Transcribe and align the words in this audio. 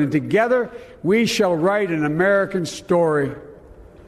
And 0.00 0.12
together 0.12 0.70
we 1.02 1.26
shall 1.26 1.54
write 1.54 1.90
an 1.90 2.04
American 2.04 2.66
story 2.66 3.32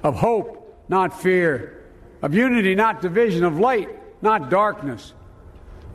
of 0.02 0.16
hope, 0.16 0.84
not 0.88 1.20
fear, 1.20 1.84
of 2.22 2.34
unity, 2.34 2.74
not 2.74 3.02
division, 3.02 3.44
of 3.44 3.58
light, 3.58 3.88
not 4.22 4.50
darkness, 4.50 5.12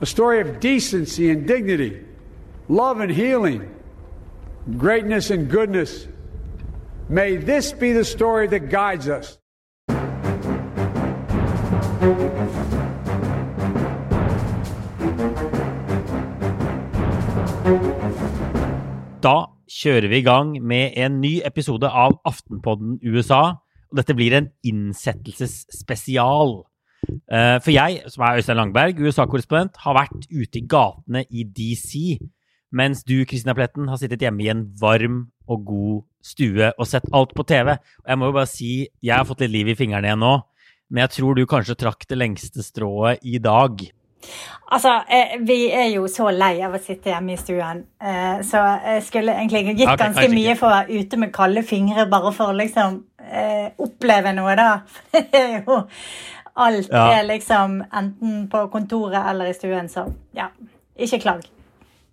a 0.02 0.06
story 0.06 0.42
of 0.42 0.60
decency 0.60 1.30
and 1.30 1.48
dignity, 1.48 2.06
love 2.68 3.00
and 3.00 3.12
healing, 3.12 3.74
greatness 4.78 5.30
and 5.30 5.50
goodness. 5.50 6.08
May 7.10 7.38
this 7.38 7.72
be 7.72 7.94
the 7.94 8.04
story 8.04 8.48
that 8.48 8.70
guides 8.70 9.08
us. 9.08 9.38
Da 19.22 19.57
kjører 19.78 20.10
vi 20.10 20.22
i 20.22 20.26
gang 20.26 20.56
med 20.66 20.98
en 20.98 21.20
ny 21.22 21.38
episode 21.46 21.90
av 21.90 22.18
Aftenpodden 22.28 22.98
USA. 23.06 23.60
Og 23.92 24.00
dette 24.00 24.16
blir 24.18 24.36
en 24.36 24.50
innsettelsesspesial. 24.68 26.58
Eh, 27.08 27.58
For 27.64 27.72
jeg, 27.72 28.02
som 28.12 28.26
er 28.26 28.42
Øystein 28.42 28.58
Langberg, 28.60 29.00
USA-korrespondent, 29.00 29.78
har 29.86 29.96
vært 29.96 30.28
ute 30.32 30.60
i 30.60 30.66
gatene 30.68 31.24
i 31.30 31.46
DC, 31.46 32.18
mens 32.74 33.04
du, 33.08 33.22
Kristina 33.26 33.56
Pletten, 33.56 33.88
har 33.88 34.00
sittet 34.02 34.26
hjemme 34.26 34.44
i 34.44 34.52
en 34.52 34.66
varm 34.82 35.28
og 35.48 35.64
god 35.66 36.02
stue 36.26 36.74
og 36.76 36.90
sett 36.90 37.08
alt 37.16 37.32
på 37.38 37.46
TV. 37.48 37.78
Og 38.04 38.12
jeg 38.12 38.20
må 38.20 38.32
jo 38.32 38.36
bare 38.36 38.52
si, 38.52 38.72
jeg 39.00 39.16
har 39.16 39.28
fått 39.28 39.46
litt 39.46 39.54
liv 39.54 39.72
i 39.72 39.78
fingrene 39.80 40.10
igjen 40.10 40.26
nå, 40.26 40.34
men 40.92 41.06
jeg 41.06 41.16
tror 41.20 41.38
du 41.38 41.46
kanskje 41.48 41.78
trakk 41.80 42.04
det 42.10 42.20
lengste 42.20 42.64
strået 42.66 43.24
i 43.24 43.40
dag. 43.44 43.80
Altså, 44.68 44.92
eh, 45.08 45.38
vi 45.48 45.70
er 45.72 45.86
jo 45.94 46.08
så 46.12 46.28
lei 46.34 46.58
av 46.66 46.74
å 46.76 46.80
sitte 46.84 47.14
hjemme 47.14 47.36
i 47.36 47.40
stuen, 47.40 47.84
eh, 48.04 48.42
så 48.44 48.64
jeg 48.84 49.04
skulle 49.08 49.36
egentlig 49.38 49.78
gitt 49.78 49.94
Ok, 49.94 50.02
ganske 50.02 50.26
mye 50.34 50.56
for 50.60 50.68
å 50.68 50.74
være 50.74 50.98
ute 51.00 51.20
med 51.22 51.32
kalde 51.36 51.64
fingre, 51.64 52.08
bare 52.12 52.34
for 52.36 52.52
å 52.52 52.58
liksom 52.58 52.98
eh, 53.24 53.70
oppleve 53.80 54.34
noe, 54.36 54.56
da. 54.60 54.72
Det 55.14 55.44
er 55.44 55.62
jo 55.62 55.84
Alt 56.58 56.90
Ja. 56.90 57.04
er 57.20 57.28
liksom 57.30 57.84
enten 57.94 58.48
på 58.50 58.64
kontoret 58.74 59.30
eller 59.30 59.52
i 59.52 59.54
stuen, 59.54 59.88
så 59.94 60.08
ja. 60.36 60.50
Ikke 60.98 61.20
klag. 61.22 61.44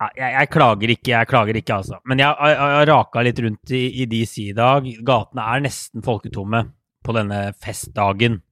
Ja, 0.03 0.11
jeg, 0.19 0.33
jeg 0.35 0.51
klager 0.53 0.91
ikke, 0.93 1.11
jeg 1.15 1.29
klager 1.31 1.57
ikke, 1.57 1.79
altså. 1.81 1.99
Men 2.05 2.21
jeg 2.21 2.29
har 2.29 2.87
raka 2.91 3.23
litt 3.25 3.39
rundt 3.41 3.73
i, 3.73 3.87
i 4.03 4.07
DC 4.11 4.51
i 4.51 4.57
dag. 4.57 4.85
Gatene 5.07 5.47
er 5.55 5.65
nesten 5.65 6.05
folketomme 6.05 6.61
på 7.05 7.15
denne 7.17 7.47
festdagen. 7.65 8.43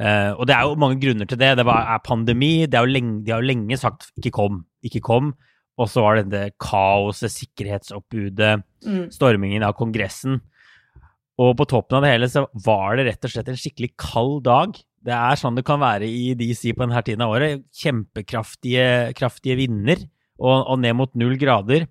Eh, 0.00 0.32
og 0.32 0.46
det 0.48 0.54
er 0.56 0.62
jo 0.64 0.78
mange 0.80 1.00
grunner 1.02 1.28
til 1.28 1.38
det. 1.40 1.56
Det 1.58 1.66
var, 1.68 1.84
er 1.94 2.04
pandemi. 2.06 2.66
Det 2.66 2.78
er 2.78 2.86
jo 2.86 2.94
lenge, 2.94 3.24
de 3.24 3.32
har 3.32 3.42
jo 3.42 3.50
lenge 3.50 3.76
sagt 3.76 4.10
'ikke 4.16 4.32
kom', 4.32 4.64
ikke 4.84 5.00
kom. 5.04 5.34
Og 5.78 5.88
så 5.88 6.00
var 6.04 6.16
det 6.16 6.30
dette 6.30 6.54
kaoset, 6.60 7.30
sikkerhetsoppbudet, 7.32 8.62
Mm. 8.84 9.10
stormingen 9.12 9.62
av 9.62 9.74
Kongressen. 9.74 10.40
Og 11.38 11.56
på 11.56 11.66
toppen 11.66 11.96
av 11.96 12.02
det 12.02 12.10
hele 12.12 12.28
så 12.28 12.46
var 12.64 12.96
det 12.96 13.06
rett 13.06 13.24
og 13.24 13.30
slett 13.30 13.48
en 13.48 13.56
skikkelig 13.56 13.92
kald 13.96 14.42
dag. 14.44 14.72
Det 15.02 15.12
er 15.12 15.34
sånn 15.34 15.56
det 15.56 15.64
kan 15.64 15.80
være 15.80 16.02
i 16.06 16.34
DC 16.34 16.72
på 16.74 16.84
denne 16.86 17.02
tiden 17.02 17.22
av 17.22 17.30
året. 17.30 17.64
Kjempekraftige 17.72 19.14
kraftige 19.14 19.56
vinder 19.56 19.96
og, 20.38 20.66
og 20.68 20.78
ned 20.82 20.94
mot 20.98 21.14
null 21.14 21.36
grader. 21.40 21.86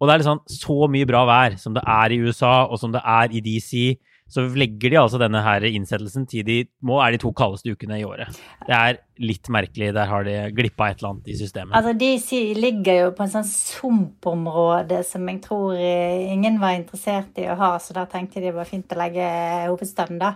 Og 0.00 0.06
det 0.08 0.14
er 0.14 0.22
liksom 0.22 0.40
så 0.46 0.88
mye 0.90 1.06
bra 1.06 1.24
vær 1.26 1.58
som 1.58 1.74
det 1.74 1.82
er 1.86 2.14
i 2.14 2.20
USA, 2.22 2.66
og 2.66 2.78
som 2.78 2.92
det 2.94 3.02
er 3.04 3.34
i 3.34 3.40
DC. 3.42 3.98
Så 4.28 4.44
legger 4.60 4.92
de 4.92 4.98
altså 5.00 5.16
denne 5.20 5.40
her 5.40 5.64
innsettelsen 5.64 6.26
til 6.28 6.44
de 6.44 6.56
må 6.84 6.98
er 7.00 7.14
de 7.14 7.20
to 7.22 7.30
kaldeste 7.32 7.72
ukene 7.72 7.96
i 7.96 8.04
året. 8.04 8.28
Det 8.66 8.74
er 8.76 8.98
litt 9.24 9.48
merkelig. 9.50 9.88
Der 9.96 10.06
har 10.10 10.26
de 10.26 10.34
glippa 10.54 10.90
et 10.90 11.00
eller 11.00 11.14
annet 11.14 11.30
i 11.32 11.36
systemet. 11.40 11.72
Altså, 11.74 11.94
De 11.96 12.10
ligger 12.60 13.00
jo 13.00 13.10
på 13.16 13.24
en 13.24 13.32
sånn 13.32 13.48
sumpområde 13.48 15.00
som 15.08 15.26
jeg 15.30 15.40
tror 15.44 15.74
eh, 15.80 16.28
ingen 16.34 16.60
var 16.60 16.76
interessert 16.76 17.40
i 17.40 17.48
å 17.50 17.56
ha, 17.58 17.70
så 17.80 17.96
da 17.96 18.04
tenkte 18.10 18.40
de 18.42 18.48
det 18.50 18.54
var 18.56 18.68
fint 18.68 18.92
å 18.92 18.98
legge 19.00 19.26
hovedstaden, 19.68 20.20
da. 20.20 20.34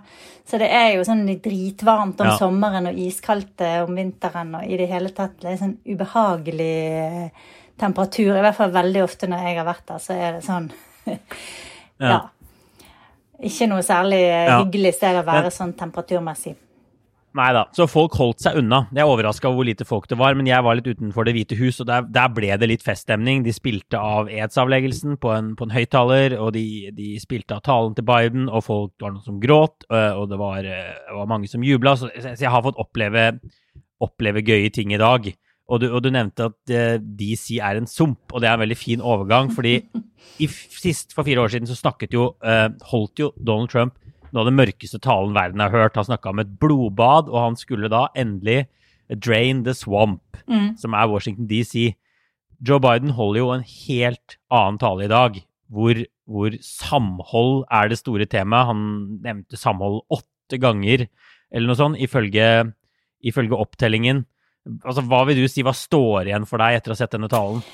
Så 0.48 0.58
det 0.60 0.70
er 0.72 0.94
jo 0.96 1.04
sånn 1.06 1.24
dritvarmt 1.44 2.20
om 2.24 2.32
Ja. 2.32 2.36
sommeren 2.40 2.88
og 2.90 2.98
iskaldt 2.98 3.60
eh, 3.60 3.80
om 3.84 3.94
vinteren 3.96 4.54
og 4.58 4.64
i 4.68 4.76
det 4.80 4.88
hele 4.90 5.12
tatt 5.14 5.38
Det 5.40 5.52
er 5.52 5.60
sånn 5.60 5.76
ubehagelig 5.86 6.74
eh, 7.04 7.48
temperatur. 7.78 8.36
I 8.36 8.44
hvert 8.44 8.56
fall 8.56 8.72
veldig 8.72 9.02
ofte 9.04 9.28
når 9.28 9.46
jeg 9.48 9.58
har 9.60 9.66
vært 9.68 9.86
der, 9.92 9.98
så 9.98 10.16
er 10.16 10.38
det 10.38 10.46
sånn 10.48 10.70
Ja. 12.02 12.08
Ja. 12.08 12.20
Ikke 13.42 13.66
noe 13.70 13.82
særlig 13.82 14.20
eh, 14.28 14.46
Ja. 14.48 14.60
hyggelig 14.62 14.94
sted 15.00 15.16
å 15.18 15.24
være 15.26 15.50
sånn 15.50 15.72
temperaturmessig. 15.78 16.54
Nei 17.34 17.46
da. 17.56 17.62
Så 17.72 17.86
folk 17.88 18.12
holdt 18.20 18.42
seg 18.44 18.58
unna. 18.60 18.82
Jeg 18.92 19.00
er 19.00 19.08
overraska 19.08 19.48
over 19.48 19.62
hvor 19.62 19.64
lite 19.64 19.86
folk 19.88 20.04
det 20.10 20.18
var, 20.20 20.34
men 20.36 20.44
jeg 20.46 20.62
var 20.62 20.76
litt 20.76 20.90
utenfor 20.90 21.24
Det 21.24 21.32
hvite 21.32 21.56
hus, 21.56 21.80
og 21.80 21.86
der, 21.88 22.02
der 22.02 22.28
ble 22.28 22.50
det 22.60 22.68
litt 22.68 22.82
feststemning. 22.84 23.40
De 23.42 23.54
spilte 23.56 23.96
av 23.96 24.28
edsavleggelsen 24.28 25.16
på 25.16 25.32
en, 25.32 25.54
på 25.56 25.64
en 25.64 25.72
høyttaler, 25.72 26.36
og 26.38 26.52
de, 26.52 26.90
de 26.92 27.14
spilte 27.22 27.56
av 27.56 27.62
talen 27.64 27.94
til 27.96 28.04
Biden, 28.04 28.50
og 28.52 28.66
folk 28.66 28.92
var 29.00 29.14
noen 29.14 29.24
som 29.24 29.40
gråt, 29.40 29.86
og 29.88 30.28
det 30.28 30.38
var, 30.42 30.68
var 31.16 31.30
mange 31.32 31.48
som 31.48 31.64
jubla. 31.64 31.96
Så, 31.96 32.12
så 32.20 32.36
jeg 32.36 32.52
har 32.52 32.66
fått 32.68 32.76
oppleve, 32.76 33.30
oppleve 34.04 34.44
gøye 34.44 34.68
ting 34.70 34.92
i 34.92 35.00
dag. 35.00 35.32
Og 35.72 35.80
du, 35.80 35.86
og 35.88 36.02
du 36.04 36.10
nevnte 36.12 36.50
at 36.50 36.72
eh, 36.74 36.98
DC 37.00 37.56
er 37.64 37.78
en 37.80 37.86
sump, 37.88 38.20
og 38.34 38.42
det 38.42 38.50
er 38.50 38.58
en 38.58 38.62
veldig 38.66 38.76
fin 38.76 39.00
overgang, 39.00 39.48
fordi 39.56 39.78
i 40.44 40.48
sist 40.52 41.14
for 41.16 41.24
fire 41.24 41.40
år 41.46 41.52
siden 41.54 41.70
så 41.70 41.76
snakket 41.78 42.12
jo, 42.12 42.26
eh, 42.44 42.68
holdt 42.90 43.22
jo 43.22 43.30
Donald 43.40 43.72
Trump 43.72 43.96
noe 44.32 44.44
av 44.44 44.48
den 44.50 44.56
mørkeste 44.56 45.00
talen 45.04 45.34
verden 45.36 45.60
har 45.60 45.72
hørt. 45.72 45.96
Han 45.98 46.06
snakka 46.08 46.30
om 46.32 46.40
et 46.40 46.52
blodbad, 46.60 47.28
og 47.28 47.36
han 47.40 47.56
skulle 47.60 47.90
da 47.92 48.06
endelig 48.16 48.66
drain 49.20 49.64
the 49.66 49.74
swamp, 49.76 50.20
Mm. 50.48 50.72
som 50.80 50.94
er 50.96 51.06
Washington 51.08 51.46
DC. 51.46 51.94
Joe 52.64 52.80
Biden 52.80 53.12
holder 53.14 53.38
jo 53.40 53.50
en 53.52 53.62
helt 53.62 54.36
annen 54.50 54.78
tale 54.80 55.04
i 55.04 55.10
dag, 55.12 55.36
hvor, 55.70 56.00
hvor 56.26 56.56
samhold 56.64 57.64
er 57.70 57.88
det 57.92 57.98
store 58.00 58.26
temaet. 58.26 58.66
Han 58.72 58.82
nevnte 59.22 59.60
samhold 59.60 60.00
åtte 60.10 60.58
ganger, 60.60 61.06
eller 61.52 61.68
noe 61.70 61.78
sånt, 61.78 62.00
ifølge, 62.02 62.72
ifølge 63.22 63.58
opptellingen. 63.60 64.24
Altså, 64.84 65.02
Hva 65.02 65.24
vil 65.26 65.42
du 65.42 65.48
si, 65.50 65.64
hva 65.66 65.74
står 65.74 66.30
igjen 66.30 66.46
for 66.46 66.62
deg 66.62 66.78
etter 66.78 66.92
å 66.92 66.96
ha 66.96 67.02
sett 67.02 67.16
denne 67.16 67.30
talen? 67.32 67.64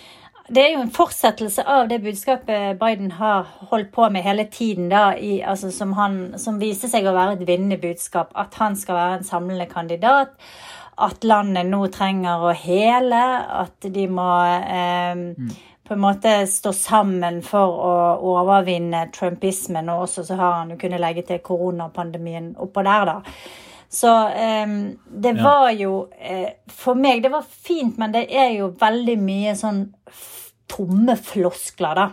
Det 0.48 0.62
er 0.62 0.70
jo 0.72 0.80
en 0.80 0.92
fortsettelse 0.94 1.60
av 1.68 1.90
det 1.90 1.98
budskapet 2.00 2.78
Biden 2.80 3.10
har 3.18 3.50
holdt 3.68 3.90
på 3.92 4.06
med 4.08 4.24
hele 4.24 4.46
tiden, 4.48 4.86
da, 4.88 5.10
i, 5.12 5.42
altså 5.44 5.68
som, 5.74 5.92
han, 5.98 6.38
som 6.40 6.56
viste 6.60 6.88
seg 6.88 7.04
å 7.04 7.12
være 7.12 7.36
et 7.36 7.44
vinnende 7.50 7.76
budskap. 7.82 8.32
At 8.32 8.56
han 8.56 8.78
skal 8.80 8.96
være 8.96 9.18
en 9.18 9.28
samlende 9.28 9.68
kandidat. 9.68 10.32
At 10.96 11.26
landet 11.28 11.68
nå 11.68 11.82
trenger 11.92 12.48
å 12.48 12.54
hele. 12.56 13.20
At 13.60 13.90
de 13.92 14.06
må 14.08 14.30
eh, 14.56 15.20
på 15.84 15.94
en 15.94 16.02
måte 16.02 16.32
stå 16.48 16.72
sammen 16.72 17.42
for 17.44 17.76
å 17.84 17.94
overvinne 18.32 19.04
trumpismen. 19.12 19.92
Og 19.92 20.06
også 20.08 20.24
så 20.30 20.40
har 20.40 20.62
han 20.62 20.72
jo 20.72 20.80
kunnet 20.80 21.04
legge 21.04 21.28
til 21.28 21.44
koronapandemien 21.44 22.54
oppå 22.56 22.88
der, 22.88 23.12
da. 23.12 23.20
Så 23.88 24.28
eh, 24.28 24.66
det 25.08 25.32
var 25.40 25.70
jo 25.72 26.08
eh, 26.20 26.60
For 26.68 26.98
meg, 26.98 27.22
det 27.24 27.32
var 27.32 27.46
fint, 27.48 27.96
men 28.00 28.12
det 28.12 28.26
er 28.28 28.52
jo 28.58 28.72
veldig 28.78 29.16
mye 29.22 29.54
sånn 29.56 29.86
tomme 30.68 31.16
floskler, 31.16 31.96
da. 31.96 32.08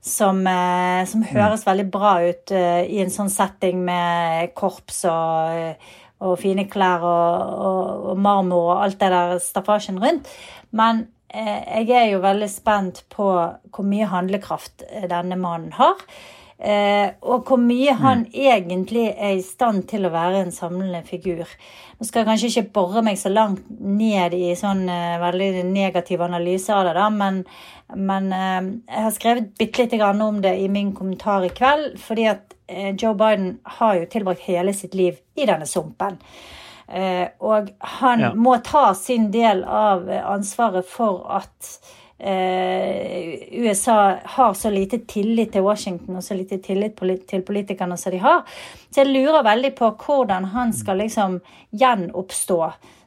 Som, 0.00 0.46
eh, 0.48 1.02
som 1.10 1.24
høres 1.26 1.66
veldig 1.66 1.88
bra 1.92 2.14
ut 2.24 2.52
eh, 2.56 2.86
i 2.88 3.02
en 3.02 3.10
sånn 3.12 3.28
setting 3.28 3.82
med 3.84 4.54
korps 4.56 5.02
og, 5.10 5.58
eh, 5.58 5.98
og 6.24 6.38
fine 6.40 6.64
klær 6.70 7.04
og, 7.04 7.50
og, 7.66 8.06
og 8.12 8.22
marmor 8.22 8.70
og 8.70 8.84
alt 8.86 9.00
det 9.02 9.10
der 9.12 9.34
staffasjen 9.44 10.00
rundt. 10.00 10.30
Men 10.72 11.08
eh, 11.28 11.82
jeg 11.82 11.90
er 11.98 12.08
jo 12.14 12.22
veldig 12.24 12.48
spent 12.48 13.02
på 13.12 13.28
hvor 13.34 13.90
mye 13.90 14.08
handlekraft 14.08 14.86
denne 15.10 15.36
mannen 15.36 15.74
har. 15.76 16.00
Eh, 16.60 17.12
og 17.24 17.46
hvor 17.48 17.56
mye 17.56 17.94
han 17.96 18.26
egentlig 18.36 19.06
er 19.16 19.38
i 19.38 19.42
stand 19.44 19.86
til 19.88 20.04
å 20.04 20.10
være 20.12 20.42
en 20.44 20.50
samlende 20.52 21.00
figur. 21.08 21.48
Nå 21.96 22.04
skal 22.04 22.20
jeg 22.20 22.28
kanskje 22.28 22.50
ikke 22.50 22.72
bore 22.76 23.02
meg 23.06 23.16
så 23.16 23.30
langt 23.32 23.62
ned 23.80 24.34
i 24.36 24.50
sånn 24.60 24.82
eh, 24.92 25.16
veldig 25.22 25.64
negativ 25.70 26.20
analyse 26.26 26.68
av 26.76 26.84
det, 26.90 26.94
da, 26.98 27.06
men, 27.14 27.40
men 27.96 28.28
eh, 28.36 28.70
jeg 28.92 29.06
har 29.06 29.16
skrevet 29.16 29.50
bitte 29.56 29.86
lite 29.86 30.00
grann 30.02 30.20
om 30.20 30.42
det 30.44 30.52
i 30.60 30.68
min 30.68 30.92
kommentar 30.96 31.46
i 31.48 31.52
kveld, 31.56 31.94
fordi 32.04 32.28
at 32.34 32.52
eh, 32.68 32.90
Joe 32.92 33.14
Biden 33.16 33.54
har 33.78 33.96
jo 34.02 34.10
tilbrakt 34.12 34.44
hele 34.44 34.76
sitt 34.76 34.92
liv 34.94 35.16
i 35.40 35.48
denne 35.48 35.64
sumpen. 35.68 36.20
Eh, 36.92 37.24
og 37.40 37.70
han 38.02 38.20
Ja. 38.20 38.34
må 38.34 38.58
ta 38.66 38.90
sin 38.98 39.30
del 39.32 39.64
av 39.64 40.08
eh, 40.10 40.20
ansvaret 40.28 40.84
for 40.84 41.24
at 41.40 41.78
USA 42.20 44.16
har 44.24 44.54
så 44.54 44.70
lite 44.70 44.98
tillit 45.08 45.52
til 45.52 45.64
Washington 45.64 46.16
og 46.16 46.24
så 46.24 46.34
lite 46.36 46.58
tillit 46.60 46.98
til 47.28 47.42
politikerne 47.42 47.96
som 47.96 48.12
de 48.12 48.18
har. 48.20 48.42
Så 48.90 49.00
jeg 49.00 49.12
lurer 49.14 49.46
veldig 49.46 49.72
på 49.78 49.90
hvordan 50.04 50.44
han 50.52 50.72
skal 50.76 51.00
liksom 51.00 51.40
gjenoppstå 51.72 52.60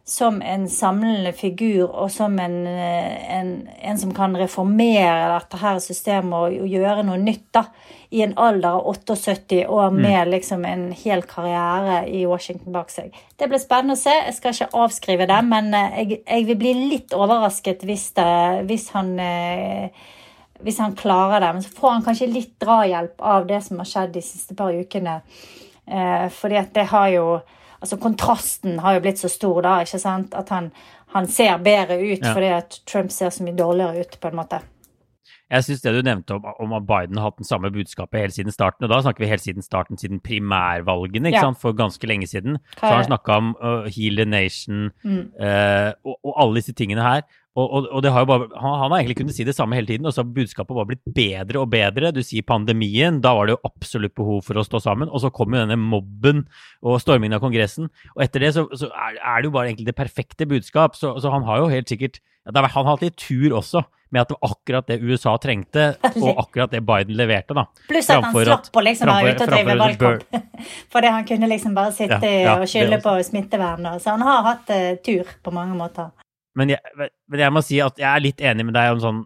som 0.05 0.41
en 0.43 0.65
samlende 0.67 1.31
figur 1.31 1.85
og 1.87 2.09
som 2.11 2.35
en, 2.39 2.55
eh, 2.67 3.37
en, 3.37 3.51
en 3.79 3.99
som 3.99 4.11
kan 4.15 4.35
reformere 4.35 5.29
dette 5.31 5.59
her 5.61 5.79
systemet 5.79 6.35
og, 6.35 6.67
gjøre 6.67 7.05
noe 7.07 7.21
nytt 7.21 7.45
da, 7.55 7.63
i 8.11 8.21
en 8.25 8.35
alder 8.37 8.81
av 8.81 8.89
78 8.91 9.61
og 9.63 9.95
med 9.95 10.27
liksom 10.33 10.65
en 10.67 10.89
hel 10.91 11.23
karriere 11.27 12.01
i 12.11 12.25
Washington 12.27 12.75
bak 12.75 12.91
seg. 12.91 13.15
Det 13.39 13.47
blir 13.47 13.63
spennende 13.63 13.95
å 13.95 14.01
se. 14.01 14.11
Jeg 14.11 14.35
skal 14.35 14.57
ikke 14.57 14.83
avskrive 14.83 15.29
det, 15.31 15.39
men 15.47 15.71
eh, 15.77 16.01
jeg, 16.01 16.19
jeg 16.27 16.49
vil 16.51 16.59
bli 16.65 16.75
litt 16.91 17.15
overrasket 17.15 17.87
hvis, 17.87 18.09
det, 18.19 18.27
hvis 18.67 18.89
han 18.97 19.15
eh, 19.23 20.03
hvis 20.63 20.79
han 20.79 20.95
klarer 20.99 21.39
det. 21.39 21.53
Men 21.55 21.63
så 21.63 21.73
får 21.79 21.95
han 21.95 22.05
kanskje 22.05 22.31
litt 22.31 22.53
drahjelp 22.61 23.23
av 23.23 23.47
det 23.47 23.63
som 23.65 23.79
har 23.81 23.89
skjedd 23.89 24.15
de 24.15 24.23
siste 24.25 24.55
par 24.59 24.75
ukene. 24.75 25.21
Eh, 25.87 26.27
fordi 26.31 26.59
at 26.59 26.71
det 26.75 26.87
har 26.91 27.09
jo 27.15 27.27
Altså 27.83 27.97
kontrasten 27.99 28.77
har 28.79 28.95
jo 28.95 29.03
blitt 29.03 29.19
så 29.19 29.29
stor 29.31 29.61
da, 29.65 29.77
ikke 29.83 29.99
sant? 29.99 30.35
At 30.39 30.51
han, 30.55 30.69
han 31.11 31.27
ser 31.27 31.57
bedre 31.63 31.97
ut 31.99 32.23
ja. 32.23 32.31
fordi 32.31 32.51
at 32.55 32.77
Trump 32.87 33.11
ser 33.11 33.33
så 33.35 33.43
mye 33.43 33.57
dårligere 33.59 34.05
ut, 34.05 34.15
på 34.23 34.31
en 34.31 34.39
måte. 34.39 34.61
Jeg 35.51 35.65
syns 35.67 35.83
det 35.83 35.91
du 35.93 36.01
nevnte 36.05 36.37
om, 36.37 36.45
om, 36.63 36.73
at 36.77 36.85
Biden 36.87 37.19
har 37.19 37.29
hatt 37.29 37.41
den 37.41 37.47
samme 37.47 37.69
budskapet 37.73 38.21
helt 38.21 38.35
siden 38.35 38.53
starten, 38.53 38.87
og 38.87 38.93
da 38.93 39.01
snakker 39.03 39.23
vi 39.23 39.29
helt 39.29 39.43
siden 39.43 39.65
starten, 39.65 39.99
siden 39.99 40.21
primærvalgene, 40.23 41.29
ikke 41.29 41.41
ja. 41.41 41.45
sant, 41.49 41.61
for 41.61 41.75
ganske 41.77 42.09
lenge 42.09 42.29
siden. 42.31 42.57
Så 42.77 42.85
har 42.85 43.01
han 43.01 43.09
snakka 43.11 43.37
om 43.41 43.53
uh, 43.59 43.85
Heal 43.91 44.17
the 44.21 44.25
Nation 44.25 44.89
mm. 45.03 45.23
uh, 45.37 45.91
og, 46.05 46.17
og, 46.23 46.33
alle 46.45 46.61
disse 46.61 46.75
tingene 46.77 47.05
her. 47.05 47.25
Og, 47.53 47.67
og, 47.69 47.87
og 47.93 48.07
har 48.09 48.25
bare, 48.25 48.47
han, 48.57 48.77
han, 48.81 48.89
har 48.89 48.97
egentlig 48.97 49.19
kunnet 49.19 49.35
si 49.37 49.45
det 49.45 49.53
samme 49.53 49.77
hele 49.77 49.85
tiden, 49.85 50.07
og 50.09 50.15
så 50.15 50.23
har 50.23 50.31
budskapet 50.33 50.73
bare 50.73 50.89
blitt 50.89 51.03
bedre 51.13 51.61
og 51.61 51.69
bedre. 51.69 52.09
Du 52.15 52.23
sier 52.25 52.45
pandemien, 52.49 53.19
da 53.21 53.35
var 53.37 53.45
det 53.45 53.53
jo 53.53 53.61
absolutt 53.69 54.15
behov 54.17 54.41
for 54.47 54.57
å 54.57 54.65
stå 54.65 54.81
sammen. 54.81 55.11
Og 55.13 55.21
så 55.21 55.29
kommer 55.29 55.59
jo 55.59 55.67
denne 55.67 55.77
mobben 55.77 56.47
og 56.81 56.97
stormingen 57.03 57.37
av 57.37 57.43
Kongressen. 57.45 57.91
Og 58.15 58.25
etter 58.25 58.47
det 58.47 58.55
så, 58.57 58.65
så 58.73 58.89
er, 58.89 59.19
er, 59.19 59.37
det 59.37 59.51
jo 59.51 59.53
bare 59.53 59.69
egentlig 59.69 59.91
det 59.91 59.99
perfekte 59.99 60.49
budskap. 60.49 60.97
Så, 60.97 61.13
så 61.21 61.33
han 61.35 61.45
har 61.45 61.61
jo 61.61 61.69
helt 61.69 61.93
sikkert 61.93 62.23
Han 62.43 62.57
har 62.57 62.89
hatt 62.89 63.05
litt 63.05 63.21
tur 63.21 63.53
også 63.55 63.85
med 64.13 64.21
at 64.21 64.29
det 64.29 64.37
var 64.37 64.51
akkurat 64.53 64.89
det 64.91 64.99
USA 65.01 65.33
trengte, 65.41 65.85
og 66.13 66.37
akkurat 66.43 66.73
det 66.73 66.83
Biden 66.85 67.17
leverte. 67.17 67.55
da. 67.57 67.65
Pluss 67.89 68.11
at 68.13 68.21
han 68.27 68.35
slapp 68.35 68.77
å 68.77 68.83
liksom 68.85 69.09
være 69.09 69.33
ute 69.33 69.47
og 69.47 69.53
drive 69.55 69.77
valgkamp. 69.81 70.37
Fordi 70.93 71.13
han 71.15 71.25
kunne 71.29 71.49
liksom 71.49 71.73
bare 71.77 71.95
sitte 71.95 72.19
ja, 72.21 72.43
ja, 72.45 72.59
og 72.59 72.69
skylde 72.69 73.01
på 73.03 73.15
smittevern. 73.25 73.89
Så 74.03 74.13
han 74.13 74.25
har 74.27 74.45
hatt 74.51 74.71
uh, 74.73 74.93
tur 75.05 75.33
på 75.43 75.55
mange 75.55 75.77
måter. 75.79 76.13
Men 76.53 76.75
jeg, 76.75 77.09
men 77.31 77.41
jeg, 77.41 77.53
må 77.55 77.65
si 77.65 77.81
at 77.81 77.97
jeg 77.97 78.09
er 78.09 78.21
litt 78.21 78.41
enig 78.45 78.67
med 78.69 78.77
deg 78.77 78.93
om 78.93 79.03
sånn 79.03 79.21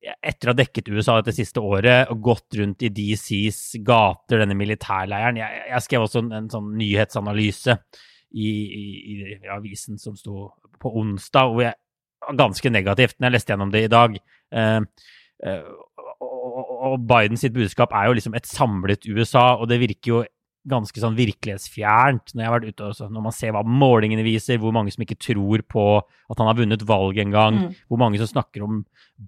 Etter 0.00 0.48
å 0.48 0.54
ha 0.54 0.56
dekket 0.56 0.86
USA 0.88 1.18
dette 1.18 1.34
siste 1.36 1.60
året 1.60 2.08
og 2.08 2.22
gått 2.24 2.56
rundt 2.56 2.80
i 2.86 2.88
DCs 2.88 3.82
gater, 3.84 4.40
denne 4.40 4.56
militærleiren 4.56 5.36
Jeg, 5.36 5.58
jeg 5.68 5.84
skrev 5.84 6.06
også 6.06 6.22
en, 6.22 6.30
en 6.38 6.46
sånn 6.48 6.70
nyhetsanalyse 6.80 7.76
i, 8.32 8.48
i, 8.48 8.84
i, 9.12 9.36
avisen 9.52 10.00
som 10.00 10.16
sto 10.16 10.48
på 10.80 10.92
onsdag, 11.02 11.52
hvor 11.52 11.66
jeg 11.66 11.76
ganske 12.38 12.72
negativt 12.72 13.16
når 13.18 13.28
jeg 13.28 13.36
leste 13.36 13.54
gjennom 13.54 13.72
det 13.74 13.84
i 13.86 13.92
dag. 13.92 14.18
Uh, 14.54 14.82
uh, 15.46 15.70
og 16.20 17.00
Biden 17.08 17.40
sitt 17.40 17.54
budskap 17.56 17.94
er 17.96 18.08
jo 18.08 18.18
liksom 18.18 18.36
et 18.36 18.48
samlet 18.48 19.08
USA, 19.08 19.54
og 19.56 19.68
det 19.70 19.80
virker 19.82 20.14
jo 20.14 20.22
ganske 20.68 21.00
sånn 21.00 21.16
virkelighetsfjernt 21.16 22.34
når 22.34 22.42
jeg 22.42 22.48
har 22.48 22.56
vært 22.58 22.72
ute 22.74 22.88
også, 22.90 23.08
når 23.12 23.24
man 23.24 23.34
ser 23.34 23.54
hva 23.56 23.62
målingene 23.64 24.24
viser, 24.26 24.60
hvor 24.60 24.74
mange 24.76 24.92
som 24.92 25.04
ikke 25.04 25.20
tror 25.20 25.64
på 25.64 25.84
at 26.00 26.36
han 26.40 26.50
har 26.50 26.58
vunnet 26.58 26.84
valget 26.88 27.24
engang, 27.24 27.62
mm. 27.62 27.78
hvor 27.88 28.02
mange 28.02 28.20
som 28.20 28.28
snakker 28.28 28.66
om 28.66 28.82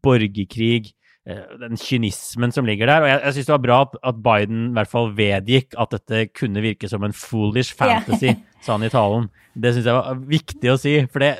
borgerkrig, 0.04 0.92
eh, 1.24 1.40
den 1.62 1.80
kynismen 1.80 2.52
som 2.52 2.68
ligger 2.68 2.90
der. 2.90 3.06
Og 3.06 3.10
jeg, 3.12 3.20
jeg 3.24 3.36
syns 3.38 3.48
det 3.48 3.56
var 3.56 3.64
bra 3.64 3.80
at, 3.86 3.98
at, 4.12 4.22
Biden 4.28 4.66
i 4.68 4.76
hvert 4.76 4.92
fall 4.92 5.12
vedgikk 5.16 5.78
at 5.80 5.96
dette 5.96 6.24
kunne 6.36 6.64
virke 6.64 6.90
som 6.92 7.08
en 7.08 7.16
foolish 7.16 7.72
fantasy, 7.78 8.34
yeah. 8.34 8.60
sa 8.60 8.76
han 8.76 8.84
i 8.84 8.92
talen. 8.92 9.30
Det 9.56 9.72
syns 9.72 9.88
jeg 9.88 10.00
var 10.02 10.24
viktig 10.36 10.74
å 10.74 10.80
si, 10.80 10.98
for 11.08 11.24
det, 11.24 11.34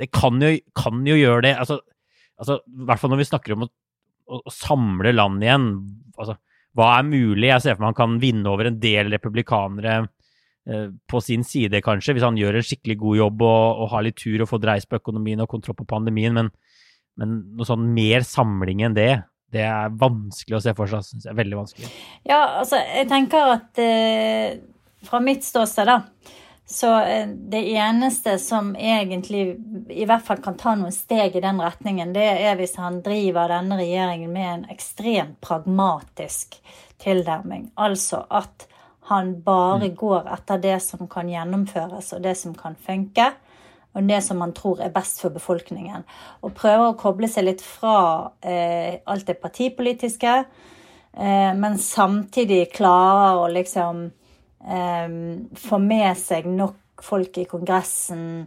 det 0.00 0.10
kan, 0.12 0.40
jo, 0.42 0.56
kan 0.76 1.04
jo, 1.08 1.16
gjøre 1.16 1.44
det. 1.48 1.54
Altså, 1.62 1.80
altså, 2.36 2.60
I 2.66 2.88
hvert 2.88 3.02
fall 3.02 3.12
når 3.14 3.22
vi 3.22 3.28
snakker 3.30 3.56
om 3.56 3.64
å, 3.66 3.70
å, 4.28 4.42
å 4.42 4.52
samle 4.52 5.14
land 5.16 5.44
igjen. 5.44 5.70
altså 6.16 6.36
hva 6.76 6.90
er 6.98 7.08
mulig? 7.08 7.48
Jeg 7.48 7.64
ser 7.64 7.76
for 7.76 7.84
meg 7.84 7.94
han 7.94 8.00
kan 8.02 8.18
vinne 8.20 8.52
over 8.52 8.68
en 8.68 8.78
del 8.80 9.08
republikanere 9.14 9.94
eh, 10.68 10.90
på 11.08 11.22
sin 11.24 11.44
side, 11.46 11.80
kanskje, 11.84 12.16
hvis 12.16 12.26
han 12.26 12.36
gjør 12.36 12.58
en 12.58 12.66
skikkelig 12.68 12.98
god 13.00 13.20
jobb 13.22 13.44
og, 13.48 13.80
og 13.80 13.90
har 13.94 14.04
litt 14.04 14.18
tur 14.20 14.44
og 14.44 14.50
får 14.50 14.62
dreis 14.64 14.88
på 14.88 15.00
økonomien 15.00 15.40
og 15.40 15.48
kontroll 15.52 15.78
på 15.78 15.88
pandemien. 15.88 16.36
Men, 16.36 16.52
men, 17.16 17.38
noe 17.56 17.68
sånn 17.68 17.88
mer 17.96 18.26
samling 18.28 18.84
enn 18.84 18.96
det, 18.96 19.12
det 19.54 19.64
er 19.64 19.94
vanskelig 19.96 20.58
å 20.58 20.64
se 20.66 20.74
for 20.76 20.92
seg. 20.92 21.06
Synes 21.06 21.24
jeg 21.24 21.32
er 21.32 21.40
veldig 21.40 21.60
vanskelig. 21.62 21.92
Ja, 22.28 22.42
altså, 22.60 22.82
jeg 22.82 23.08
tenker 23.08 23.54
at 23.56 23.80
eh, 23.80 24.58
fra 25.06 25.22
mitt 25.24 25.48
ståsted, 25.48 25.88
da 25.88 26.02
så 26.66 27.00
eh, 27.00 27.28
det 27.28 27.62
eneste 27.72 28.38
som 28.38 28.76
egentlig 28.76 29.56
i 29.88 30.04
hvert 30.04 30.24
fall 30.26 30.40
kan 30.42 30.56
ta 30.58 30.74
noen 30.74 30.94
steg 30.94 31.36
i 31.38 31.42
den 31.44 31.60
retningen, 31.62 32.10
det 32.12 32.26
er 32.26 32.58
hvis 32.58 32.74
han 32.82 32.98
driver 33.06 33.54
denne 33.54 33.78
regjeringen 33.78 34.32
med 34.34 34.48
en 34.50 34.64
ekstremt 34.74 35.38
pragmatisk 35.46 36.58
tilnærming. 37.02 37.70
Altså 37.78 38.24
at 38.34 38.66
han 39.06 39.36
bare 39.46 39.92
mm. 39.92 39.94
går 39.94 40.26
etter 40.34 40.58
det 40.58 40.80
som 40.82 41.06
kan 41.06 41.30
gjennomføres, 41.30 42.10
og 42.16 42.26
det 42.26 42.34
som 42.34 42.54
kan 42.58 42.74
funke. 42.74 43.30
Og 43.96 44.04
det 44.04 44.18
som 44.26 44.42
han 44.42 44.52
tror 44.52 44.82
er 44.84 44.92
best 44.92 45.22
for 45.22 45.32
befolkningen. 45.32 46.02
Og 46.44 46.52
prøver 46.58 46.90
å 46.90 46.96
koble 47.00 47.30
seg 47.32 47.46
litt 47.46 47.62
fra 47.64 48.34
eh, 48.44 48.98
alt 49.08 49.24
det 49.30 49.38
partipolitiske, 49.40 50.34
eh, 51.16 51.52
men 51.56 51.78
samtidig 51.80 52.74
klarer 52.74 53.40
å 53.40 53.46
liksom 53.54 54.10
få 54.66 55.78
med 55.78 56.16
seg 56.18 56.48
nok 56.50 57.04
folk 57.06 57.38
i 57.38 57.44
Kongressen 57.46 58.46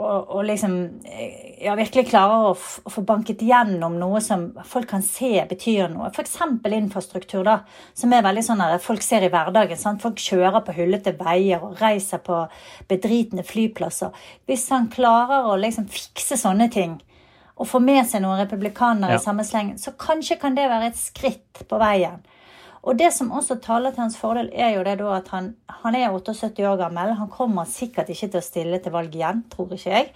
og, 0.00 0.30
og 0.32 0.44
liksom 0.48 0.74
eh, 1.04 1.56
ja, 1.64 1.74
virkelig 1.78 2.06
klarer 2.08 2.46
å, 2.48 2.52
å, 2.54 2.92
få 2.92 3.02
banket 3.06 3.42
gjennom 3.44 3.98
noe 4.00 4.22
som 4.24 4.46
folk 4.66 4.88
kan 4.90 5.04
se 5.04 5.32
betyr 5.50 5.90
noe. 5.92 6.08
F.eks. 6.08 6.38
infrastruktur, 6.64 7.44
da, 7.46 7.58
som 7.96 8.14
er 8.16 8.24
veldig 8.24 8.44
sånn 8.46 8.64
at 8.64 8.80
folk 8.84 9.04
ser 9.04 9.26
i 9.26 9.30
hverdagen. 9.32 9.78
Sant? 9.80 10.02
Folk 10.02 10.20
kjører 10.22 10.64
på 10.64 10.76
hullete 10.78 11.14
veier 11.20 11.62
og 11.66 11.80
reiser 11.82 12.22
på 12.24 12.42
bedritne 12.88 13.44
flyplasser. 13.46 14.16
Hvis 14.48 14.68
han 14.72 14.88
klarer 14.92 15.50
å 15.50 15.58
liksom 15.60 15.90
fikse 15.92 16.40
sånne 16.40 16.70
ting, 16.72 16.98
og 17.60 17.68
få 17.68 17.76
med 17.84 18.06
seg 18.08 18.22
noen 18.24 18.40
republikanere 18.40 19.18
ja. 19.18 19.20
i 19.20 19.22
samme 19.22 19.44
sleng, 19.44 19.74
så 19.76 19.92
kanskje 20.00 20.38
kan 20.40 20.54
det 20.56 20.64
være 20.70 20.94
et 20.94 20.96
skritt 20.96 21.60
på 21.68 21.80
veien. 21.82 22.22
Og 22.82 22.96
det 22.96 23.10
som 23.12 23.32
også 23.36 23.58
taler 23.60 23.92
til 23.92 24.06
hans 24.06 24.16
fordel, 24.16 24.48
er 24.52 24.72
jo 24.72 24.84
det 24.86 24.96
da 25.02 25.12
at 25.18 25.28
han, 25.34 25.52
han 25.82 25.96
er 25.98 26.14
78 26.16 26.64
år 26.64 26.78
gammel. 26.80 27.12
Han 27.18 27.28
kommer 27.32 27.68
sikkert 27.68 28.08
ikke 28.08 28.30
til 28.30 28.40
å 28.40 28.44
stille 28.44 28.80
til 28.80 28.94
valg 28.94 29.14
igjen, 29.14 29.44
tror 29.52 29.74
ikke 29.76 29.92
jeg. 29.92 30.08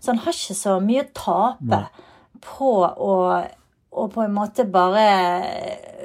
Så 0.00 0.10
han 0.12 0.22
har 0.24 0.34
ikke 0.34 0.58
så 0.58 0.78
mye 0.82 1.04
å 1.06 1.12
tape 1.14 1.82
på 2.42 2.72
å, 2.82 3.14
og 3.98 4.10
på 4.14 4.24
en 4.24 4.34
måte 4.34 4.66
bare 4.66 5.06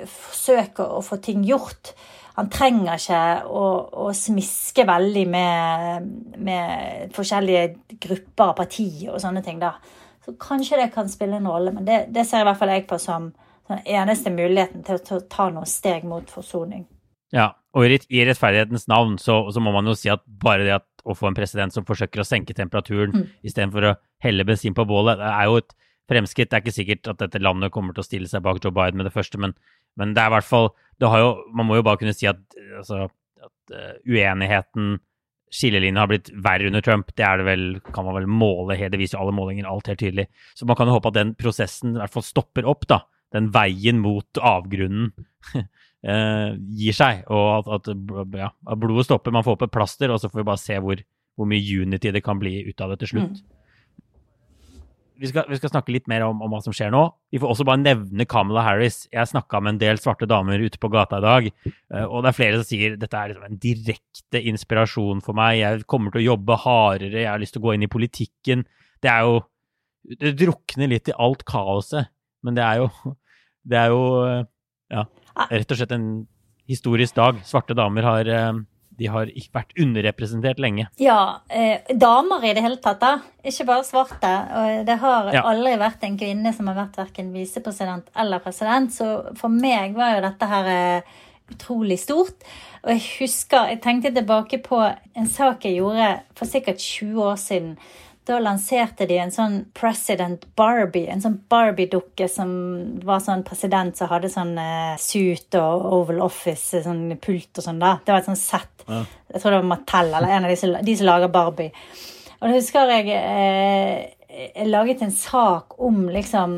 forsøke 0.10 0.86
å 0.86 1.02
få 1.06 1.18
ting 1.24 1.42
gjort. 1.48 1.96
Han 2.38 2.50
trenger 2.54 2.98
ikke 2.98 3.24
å, 3.50 3.66
å 4.06 4.08
smiske 4.18 4.86
veldig 4.90 5.26
med, 5.30 6.08
med, 6.42 7.12
forskjellige 7.14 7.98
grupper 8.06 8.52
av 8.52 8.56
partier 8.58 9.14
og 9.14 9.22
sånne 9.22 9.44
ting. 9.46 9.60
da. 9.62 9.76
Så 10.26 10.34
kanskje 10.42 10.80
det 10.82 10.92
kan 10.94 11.10
spille 11.10 11.38
en 11.38 11.50
rolle, 11.50 11.74
men 11.76 11.86
det, 11.86 12.06
det 12.14 12.26
ser 12.30 12.42
i 12.42 12.48
hvert 12.48 12.62
fall 12.62 12.74
jeg 12.74 12.88
på 12.90 13.02
som 13.02 13.32
den 13.70 13.84
eneste 13.86 14.32
muligheten 14.34 14.84
til 14.86 15.00
å 15.00 15.24
ta 15.32 15.50
noen 15.52 15.70
steg 15.70 16.08
mot 16.08 16.30
forsoning. 16.32 16.86
Ja, 17.34 17.54
og 17.74 17.88
i 17.90 18.26
rettferdighetens 18.28 18.86
navn 18.92 19.16
så, 19.22 19.40
så, 19.50 19.62
må 19.64 19.72
man 19.74 19.88
jo 19.90 19.96
si 19.98 20.12
at 20.14 20.22
bare 20.26 20.68
det 20.68 20.76
at 20.76 20.90
å 21.04 21.16
få 21.18 21.32
en 21.32 21.38
president 21.38 21.74
som 21.74 21.86
forsøker 21.88 22.22
å 22.22 22.28
senke 22.28 22.56
temperaturen 22.56 23.16
mm. 23.16 23.24
istedenfor 23.50 23.88
å 23.90 23.96
helle 24.24 24.46
bensin 24.48 24.76
på 24.78 24.86
bålet, 24.88 25.18
det 25.20 25.32
er 25.32 25.50
jo 25.50 25.58
et 25.64 25.74
fremskritt. 26.12 26.52
Det 26.52 26.60
er 26.60 26.64
ikke 26.64 26.76
sikkert 26.76 27.10
at 27.12 27.24
dette 27.24 27.42
landet 27.42 27.74
kommer 27.74 27.96
til 27.96 28.04
å 28.04 28.08
stille 28.08 28.30
seg 28.30 28.44
bak 28.46 28.62
Joe 28.62 28.76
Biden 28.76 29.02
med 29.02 29.10
det 29.10 29.16
første, 29.16 29.40
men, 29.42 29.56
men 30.00 30.14
det 30.14 30.22
er 30.22 30.30
i 30.30 30.36
hvert 30.38 30.48
fall 30.48 30.70
jo, 31.02 31.32
Man 31.52 31.68
må 31.68 31.80
jo 31.80 31.84
bare 31.84 32.00
kunne 32.00 32.14
si 32.16 32.30
at, 32.30 32.40
altså, 32.78 33.08
at 33.44 33.74
uh, 33.74 33.98
uenigheten 34.08 34.94
skillelinjen 35.54 36.00
har 36.00 36.08
blitt 36.10 36.30
verre 36.46 36.70
under 36.70 36.86
Trump. 36.86 37.10
Det 37.18 37.26
er 37.26 37.42
det 37.42 37.48
vel, 37.50 37.66
kan 37.94 38.06
man 38.08 38.16
vel 38.16 38.30
måle, 38.30 38.78
det 38.78 39.00
viser 39.02 39.18
jo 39.18 39.26
alle 39.26 39.36
målinger 39.36 39.68
alt 39.70 39.90
helt 39.92 40.00
tydelig. 40.02 40.30
Så 40.58 40.70
man 40.70 40.78
kan 40.78 40.90
jo 40.90 40.96
håpe 40.96 41.12
at 41.12 41.18
den 41.18 41.34
prosessen 41.38 41.98
i 41.98 42.00
hvert 42.00 42.14
fall 42.14 42.26
stopper 42.26 42.70
opp, 42.70 42.88
da 42.90 43.04
den 43.34 43.50
veien 43.54 44.00
mot 44.02 44.40
avgrunnen 44.42 45.12
eh, 45.58 46.54
gir 46.78 46.98
seg, 46.98 47.26
og 47.34 47.50
at, 47.58 47.74
at, 47.80 47.92
ja, 48.38 48.52
at, 48.54 48.80
blodet 48.80 49.08
stopper. 49.10 49.34
Man 49.34 49.46
får 49.46 49.58
opp 49.58 49.68
et 49.68 49.74
plaster, 49.74 50.14
og 50.14 50.22
så 50.22 50.30
får 50.30 50.44
vi 50.44 50.48
bare 50.52 50.62
se 50.62 50.78
hvor, 50.84 51.02
hvor 51.38 51.50
mye 51.50 51.82
unity 51.84 52.14
det 52.14 52.24
kan 52.26 52.42
bli 52.42 52.60
ut 52.70 52.84
av 52.84 52.94
det 52.94 53.04
til 53.04 53.16
slutt. 53.16 53.42
Mm. 53.42 53.60
Vi, 55.24 55.30
skal, 55.30 55.46
vi 55.48 55.56
skal, 55.56 55.70
snakke 55.70 55.94
litt 55.94 56.08
mer 56.10 56.26
om, 56.26 56.42
om, 56.44 56.52
hva 56.52 56.60
som 56.66 56.74
skjer 56.76 56.90
nå. 56.92 57.04
Vi 57.32 57.40
får 57.40 57.54
også 57.54 57.66
bare 57.70 57.80
nevne 57.80 58.26
Kamala 58.28 58.64
Harris. 58.66 59.04
Jeg 59.14 59.30
snakka 59.30 59.62
med 59.62 59.76
en 59.76 59.82
del 59.84 60.02
svarte 60.02 60.28
damer 60.28 60.60
ute 60.60 60.82
på 60.82 60.90
gata 60.92 61.22
i 61.22 61.26
dag, 61.26 61.50
eh, 61.70 62.04
og 62.04 62.26
det 62.26 62.32
er 62.32 62.38
flere 62.38 62.60
som 62.60 62.68
sier 62.68 62.98
dette 63.00 63.20
er 63.20 63.32
liksom 63.32 63.48
en 63.48 63.62
direkte 63.62 64.42
inspirasjon 64.52 65.24
for 65.24 65.38
meg. 65.38 65.60
Jeg 65.62 65.88
kommer 65.90 66.14
til 66.14 66.24
å 66.24 66.28
jobbe 66.34 66.60
hardere, 66.66 67.22
jeg 67.22 67.30
har 67.30 67.42
lyst 67.42 67.56
til 67.56 67.64
å 67.64 67.68
gå 67.70 67.76
inn 67.78 67.86
i 67.88 67.92
politikken. 67.94 68.66
Det 69.02 69.12
er 69.12 69.26
jo 69.30 69.42
Det 70.04 70.34
drukner 70.36 70.90
litt 70.92 71.08
i 71.08 71.14
alt 71.16 71.46
kaoset, 71.48 72.10
men 72.44 72.58
det 72.58 72.64
er 72.66 72.82
jo 72.82 73.14
det 73.64 73.80
er 73.80 73.94
jo 73.94 74.04
ja, 74.92 75.06
ah. 75.06 75.48
rett 75.50 75.72
og 75.72 75.80
slett 75.80 75.96
en 75.96 76.08
historisk 76.70 77.16
dag. 77.18 77.42
Svarte 77.48 77.76
damer 77.78 78.08
har 78.08 78.30
eh, 78.30 78.62
de 78.98 79.10
har 79.10 79.30
vært 79.54 79.74
underrepresentert 79.80 80.60
lenge. 80.62 80.86
Ja, 81.02 81.42
eh, 81.50 81.82
damer 81.90 82.44
i 82.46 82.54
det 82.54 82.64
hele 82.64 82.80
tatt, 82.82 83.02
da. 83.02 83.14
Ikke 83.46 83.66
bare 83.70 83.86
svarte. 83.88 84.32
Og 84.60 84.86
det 84.88 84.98
har 85.02 85.32
ja. 85.34 85.44
aldri 85.50 85.74
vært 85.82 86.06
en 86.06 86.18
kvinne 86.20 86.54
som 86.56 86.70
har 86.70 86.78
vært 86.84 87.00
verken 87.02 87.34
visepresident 87.34 88.12
eller 88.20 88.44
president, 88.44 88.94
så 88.94 89.10
for 89.40 89.54
meg 89.54 89.98
var 89.98 90.18
jo 90.18 90.24
dette 90.28 90.52
her 90.54 90.72
eh, 90.74 91.18
utrolig 91.54 92.00
stort. 92.02 92.46
Og 92.84 92.94
jeg 92.94 93.04
husker, 93.24 93.72
jeg 93.72 93.82
tenkte 93.84 94.14
tilbake 94.14 94.60
på 94.64 94.80
en 94.84 95.30
sak 95.30 95.66
jeg 95.66 95.80
gjorde 95.80 96.10
for 96.38 96.50
sikkert 96.50 96.84
20 96.84 97.30
år 97.32 97.38
siden, 97.40 97.76
Da 98.24 98.38
lanserte 98.40 99.04
de 99.10 99.18
en 99.20 99.34
sånn 99.36 99.58
President 99.76 100.46
Barbie, 100.56 101.10
en 101.12 101.22
sånn 101.24 101.36
Barbie-dukke 101.52 102.30
som 102.32 102.54
var 103.04 103.20
sånn 103.24 103.44
president 103.44 104.00
som 104.00 104.08
hadde 104.14 104.32
sånn 104.32 104.54
uh, 104.56 104.96
suit 105.02 105.58
og 105.60 105.84
Oval 105.98 106.22
Office, 106.24 106.80
sånn 106.86 107.18
pult 107.20 107.60
og 107.60 107.68
sånn 107.68 107.84
da. 107.84 107.98
Det 108.00 108.16
var 108.16 108.24
et 108.24 108.32
sånt 108.32 108.40
sett. 108.40 108.86
Ja. 108.88 109.04
Jeg 109.34 109.44
tror 109.44 109.52
det 109.52 109.60
var 109.60 109.70
Mattel 109.74 110.14
eller 110.14 110.32
en 110.38 110.48
av 110.48 110.54
de 110.54 110.60
som, 110.62 110.78
de 110.80 110.96
som 110.96 111.10
lager 111.10 111.34
Barbie. 111.34 111.76
Og 112.40 112.48
da 112.48 112.54
husker 112.56 112.96
jeg 112.96 113.12
eh, 113.18 114.14
jeg 114.34 114.70
laget 114.70 115.02
en 115.02 115.14
sak 115.14 115.78
om 115.84 116.08
liksom 116.12 116.58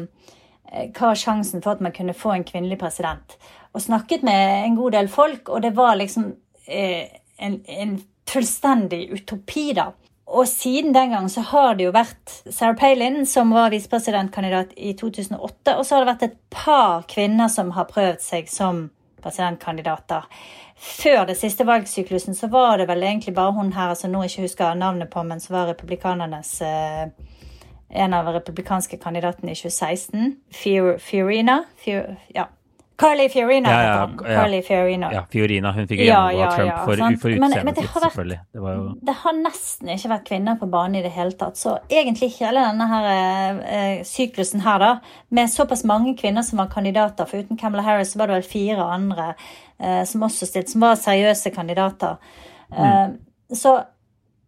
eh, 0.71 0.89
hva 0.95 1.11
er 1.11 1.19
sjansen 1.19 1.63
for 1.63 1.75
at 1.75 1.83
man 1.83 1.93
kunne 1.95 2.15
få 2.17 2.35
en 2.35 2.47
kvinnelig 2.47 2.79
president. 2.81 3.37
Og 3.75 3.83
snakket 3.83 4.23
med 4.23 4.65
en 4.65 4.77
god 4.79 4.95
del 4.95 5.09
folk, 5.11 5.49
og 5.49 5.61
det 5.65 5.73
var 5.75 5.97
liksom 5.99 6.29
eh, 6.67 7.11
en, 7.37 7.59
en 7.67 7.97
fullstendig 8.29 9.09
utopi, 9.11 9.71
da. 9.75 9.91
Og 10.25 10.47
siden 10.49 10.93
den 10.93 11.11
gang 11.13 11.29
så 11.29 11.41
har 11.51 11.75
det 11.77 11.85
jo 11.85 11.93
vært 11.93 12.33
Sarah 12.49 12.75
Palin, 12.77 13.25
som 13.29 13.51
var 13.53 13.69
visepresidentkandidat 13.73 14.73
i 14.77 14.95
2008, 14.97 15.75
og 15.77 15.85
så 15.85 15.95
har 15.95 16.01
det 16.01 16.11
vært 16.11 16.25
et 16.25 16.39
par 16.49 17.05
kvinner 17.11 17.51
som 17.51 17.69
har 17.77 17.85
prøvd 17.91 18.23
seg 18.23 18.49
som 18.49 18.87
presidentkandidater. 19.21 20.25
Før 20.75 21.23
det 21.29 21.37
siste 21.37 21.65
valgsyklusen 21.67 22.35
så 22.35 22.49
var 22.51 22.81
det 22.81 22.89
vel 22.89 23.05
egentlig 23.05 23.35
bare 23.37 23.53
hun 23.55 23.71
her, 23.73 23.93
altså 23.93 24.09
nå 24.09 24.25
ikke 24.25 24.47
husker 24.47 24.73
navnet 24.77 25.13
på, 25.13 25.23
men 25.23 25.39
som 25.39 25.55
var 25.55 25.69
republikanernes 25.71 26.51
eh, 26.65 27.07
en 27.95 28.13
av 28.13 28.27
republikanske 28.33 28.97
kandidatene 28.97 29.53
i 29.53 29.55
2016, 29.55 30.35
Fiorina. 30.99 31.61
Fior, 31.79 32.17
ja, 32.33 32.49
Carly 32.95 33.29
Fiorina. 33.29 33.71
Ja, 33.71 33.83
ja, 33.83 34.09
ja. 34.29 34.35
Carly 34.39 34.61
Fiorina. 34.63 35.09
ja, 35.13 35.23
Fiorina. 35.31 35.71
Hun 35.75 35.87
fikk 35.87 35.99
gjennomgå 36.05 36.39
ja, 36.39 36.51
Trump 36.55 36.77
for, 36.85 37.01
for 37.19 37.35
utseendet 37.35 37.79
sitt, 37.81 37.97
selvfølgelig. 38.05 38.37
Det, 38.51 38.61
jo... 38.61 38.85
det, 39.09 39.15
har 39.23 39.35
nesten 39.39 39.91
ikke 39.95 40.11
vært 40.13 40.27
kvinner 40.29 40.59
på 40.61 40.69
banen 40.71 40.99
i 40.99 41.03
det 41.03 41.11
hele 41.15 41.35
tatt. 41.39 41.59
Så 41.59 41.75
egentlig 41.91 42.31
ikke 42.31 42.47
hele 42.47 42.63
denne 42.69 42.87
her, 42.93 43.09
eh, 43.67 43.97
syklusen 44.07 44.63
her, 44.63 44.79
da, 44.79 44.93
med 45.35 45.51
såpass 45.51 45.83
mange 45.87 46.15
kvinner 46.19 46.45
som 46.47 46.63
var 46.63 46.71
kandidater, 46.71 47.27
for 47.27 47.43
uten 47.43 47.59
Camelot 47.59 47.87
Harris 47.87 48.15
så 48.15 48.23
var 48.23 48.31
det 48.31 48.39
vel 48.39 48.49
fire 48.53 48.87
andre 48.95 49.27
eh, 49.33 50.01
som 50.07 50.23
også 50.29 50.47
stilte, 50.47 50.71
som 50.71 50.87
var 50.87 50.95
seriøse 51.01 51.51
kandidater. 51.55 52.15
Mm. 52.71 52.79
Eh, 52.79 53.55
så 53.55 53.77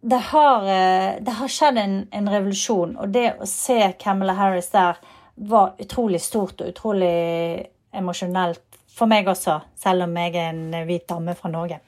det 0.01 0.23
har, 0.31 0.63
eh, 0.71 1.13
det 1.19 1.31
har 1.31 1.51
skjedd 1.51 1.77
en, 1.77 2.01
en, 2.11 2.29
revolusjon, 2.31 2.95
og 2.95 3.11
det 3.11 3.33
å 3.41 3.47
se 3.49 3.81
Camelot 3.99 4.39
Harris 4.39 4.69
der 4.71 5.01
var 5.35 5.75
utrolig 5.81 6.21
stort 6.23 6.61
og 6.61 6.71
utrolig 6.71 7.67
emosjonelt 7.97 8.79
for 8.97 9.09
meg 9.09 9.27
også, 9.29 9.59
selv 9.77 10.07
om 10.07 10.15
jeg 10.17 10.33
er 10.37 10.53
en 10.53 10.87
hvit 10.87 11.05
dame 11.09 11.35
fra 11.37 11.51
Norge. 11.53 11.81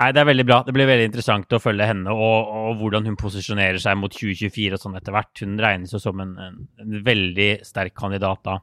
Nei, 0.00 0.12
Det 0.16 0.20
er 0.22 0.28
veldig 0.30 0.46
bra. 0.48 0.60
Det 0.64 0.72
blir 0.72 0.88
veldig 0.88 1.08
interessant 1.10 1.52
å 1.52 1.60
følge 1.60 1.86
henne 1.90 2.12
og, 2.14 2.52
og 2.56 2.78
hvordan 2.80 3.08
hun 3.10 3.18
posisjonerer 3.20 3.78
seg 3.82 3.98
mot 4.00 4.12
2024 4.14 4.78
og 4.78 4.82
sånn 4.82 4.96
etter 4.96 5.12
hvert. 5.14 5.32
Hun 5.44 5.58
regnes 5.60 5.92
jo 5.92 6.00
som 6.00 6.22
en, 6.24 6.36
en, 6.40 6.62
en, 6.80 7.00
veldig 7.04 7.50
sterk 7.66 7.94
kandidat 7.98 8.40
da. 8.48 8.60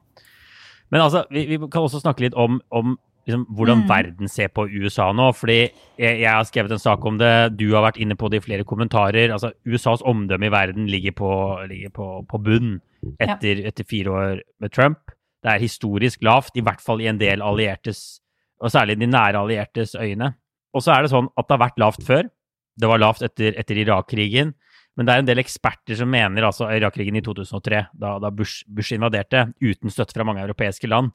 Men 0.90 1.04
altså, 1.04 1.22
vi, 1.30 1.44
vi 1.52 1.60
kan 1.68 1.86
også 1.86 2.02
snakke 2.02 2.26
litt 2.26 2.36
om, 2.38 2.58
om 2.74 2.96
liksom, 3.28 3.44
hvordan 3.54 3.84
mm. 3.84 3.88
verden 3.90 4.32
ser 4.32 4.50
på 4.50 4.66
USA 4.66 5.12
nå. 5.14 5.28
fordi 5.36 5.58
jeg, 5.60 5.70
jeg, 6.08 6.26
har 6.26 6.48
skrevet 6.48 6.74
en 6.74 6.82
sak 6.82 7.06
om 7.06 7.20
det, 7.20 7.32
du 7.60 7.68
har 7.76 7.86
vært 7.86 8.00
inne 8.02 8.16
på 8.18 8.32
det 8.32 8.42
i 8.42 8.46
flere 8.48 8.66
kommentarer. 8.66 9.30
altså 9.30 9.52
USAs 9.68 10.02
omdømme 10.02 10.48
i 10.48 10.54
verden 10.54 10.90
ligger 10.90 11.14
på, 11.22 11.30
ligger 11.70 11.94
på, 11.94 12.08
på 12.28 12.42
bunn 12.42 12.80
etter, 13.20 13.62
ja. 13.62 13.70
etter, 13.70 13.86
fire 13.86 14.10
år 14.10 14.42
med 14.58 14.74
Trump. 14.74 15.14
Det 15.44 15.52
er 15.52 15.62
historisk 15.62 16.22
lavt, 16.26 16.56
i 16.58 16.64
hvert 16.64 16.82
fall 16.82 17.02
i 17.02 17.08
en 17.10 17.20
del 17.20 17.42
alliertes, 17.44 18.20
og 18.58 18.72
særlig 18.74 18.98
de 18.98 19.06
nære 19.06 19.38
alliertes 19.38 19.94
øyne. 19.94 20.32
Og 20.74 20.82
så 20.84 20.94
er 20.94 21.04
det 21.04 21.12
sånn 21.12 21.30
at 21.38 21.46
det 21.46 21.54
har 21.54 21.62
vært 21.62 21.80
lavt 21.80 22.02
før. 22.06 22.26
Det 22.78 22.90
var 22.90 23.00
lavt 23.00 23.22
etter, 23.26 23.54
etter 23.58 23.78
Irak-krigen. 23.84 24.52
Men 24.98 25.06
det 25.06 25.14
er 25.14 25.22
en 25.22 25.28
del 25.28 25.38
eksperter 25.38 25.94
som 25.98 26.10
mener 26.10 26.42
altså 26.42 26.66
Irak-krigen 26.74 27.20
i 27.20 27.22
2003, 27.22 27.84
da, 28.02 28.16
da 28.18 28.32
Bush, 28.34 28.64
Bush, 28.66 28.90
invaderte, 28.96 29.44
uten 29.62 29.94
støtte 29.94 30.16
fra 30.16 30.26
mange 30.26 30.42
europeiske 30.42 30.90
land. 30.90 31.12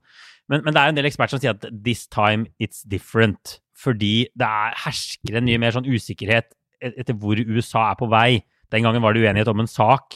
Men, 0.48 0.64
men, 0.64 0.72
det 0.72 0.80
er 0.80 0.92
en 0.92 1.00
del 1.00 1.10
eksperter 1.10 1.36
som 1.36 1.44
sier 1.44 1.56
at 1.58 1.68
this 1.84 2.06
time 2.08 2.48
it's 2.64 2.88
different. 2.88 3.58
Fordi 3.76 4.30
det 4.40 4.48
er, 4.48 4.78
hersker 4.86 5.36
en 5.36 5.48
mye 5.50 5.60
mer 5.60 5.76
sånn 5.76 5.90
usikkerhet 5.90 6.54
etter 6.84 7.16
hvor 7.20 7.40
USA 7.40 7.90
er 7.90 8.00
på 8.00 8.08
vei. 8.12 8.44
Den 8.72 8.88
gangen 8.88 9.04
var 9.04 9.16
det 9.16 9.24
uenighet 9.24 9.52
om 9.52 9.64
en 9.64 9.72
sak. 9.72 10.16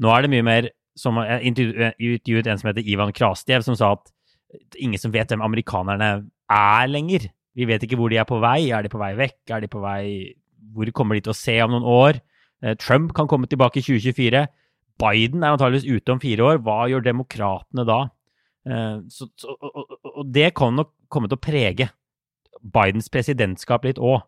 Nå 0.00 0.10
er 0.14 0.24
det 0.24 0.32
mye 0.32 0.46
mer 0.46 0.70
som 0.98 1.20
Jeg 1.22 1.52
intervjuet 1.52 2.48
en 2.50 2.58
som 2.60 2.70
heter 2.70 2.86
Ivan 2.86 3.12
Krastjev, 3.14 3.62
som 3.62 3.76
sa 3.78 3.92
at 3.94 4.10
ingen 4.78 4.98
som 4.98 5.12
vet 5.14 5.30
hvem 5.30 5.44
amerikanerne 5.44 6.10
er 6.50 6.90
lenger. 6.90 7.28
Vi 7.54 7.66
vet 7.68 7.82
ikke 7.84 7.98
hvor 7.98 8.10
de 8.10 8.18
er 8.20 8.28
på 8.28 8.40
vei. 8.42 8.70
Er 8.74 8.82
de 8.82 8.90
på 8.92 9.00
vei 9.00 9.12
vekk? 9.18 9.40
Er 9.50 9.64
de 9.64 9.70
på 9.70 9.82
vei 9.82 10.34
Hvor 10.70 10.90
kommer 10.94 11.16
de 11.16 11.24
til 11.24 11.32
å 11.32 11.38
se 11.38 11.56
om 11.64 11.72
noen 11.72 11.86
år? 11.86 12.20
Eh, 12.62 12.76
Trump 12.78 13.14
kan 13.16 13.26
komme 13.30 13.48
tilbake 13.50 13.80
i 13.80 13.82
2024. 13.82 14.44
Biden 15.00 15.42
er 15.42 15.54
antageligvis 15.54 15.88
ute 15.88 16.14
om 16.14 16.20
fire 16.22 16.46
år. 16.46 16.60
Hva 16.62 16.84
gjør 16.90 17.06
demokratene 17.06 17.86
da? 17.88 18.00
Eh, 18.68 18.98
så, 19.10 19.26
så, 19.40 19.56
og, 19.56 19.96
og, 20.04 20.24
det 20.30 20.52
kan 20.58 20.76
nok 20.76 20.92
komme 21.10 21.30
til 21.30 21.40
å 21.40 21.42
prege 21.42 21.88
Bidens 22.60 23.08
presidentskap 23.12 23.86
litt 23.88 23.98
òg. 23.98 24.20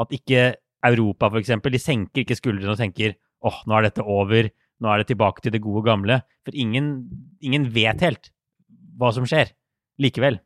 At 0.00 0.14
ikke 0.14 0.54
Europa, 0.86 1.28
eksempel, 1.36 1.74
de 1.74 1.82
senker 1.82 2.22
ikke 2.22 2.38
skuldrene 2.38 2.72
og 2.72 2.80
tenker 2.80 3.16
åh, 3.40 3.50
oh, 3.50 3.58
nå 3.68 3.76
er 3.76 3.88
dette 3.88 4.04
over, 4.04 4.48
nå 4.80 4.90
er 4.90 5.02
det 5.02 5.10
tilbake 5.12 5.44
til 5.44 5.54
det 5.54 5.62
gode 5.64 5.84
gamle. 5.86 6.20
For 6.46 6.56
ingen, 6.56 6.94
ingen 7.44 7.68
vet 7.74 8.04
helt 8.04 8.32
hva 9.00 9.12
som 9.16 9.26
skjer 9.28 9.52
likevel. 10.00 10.40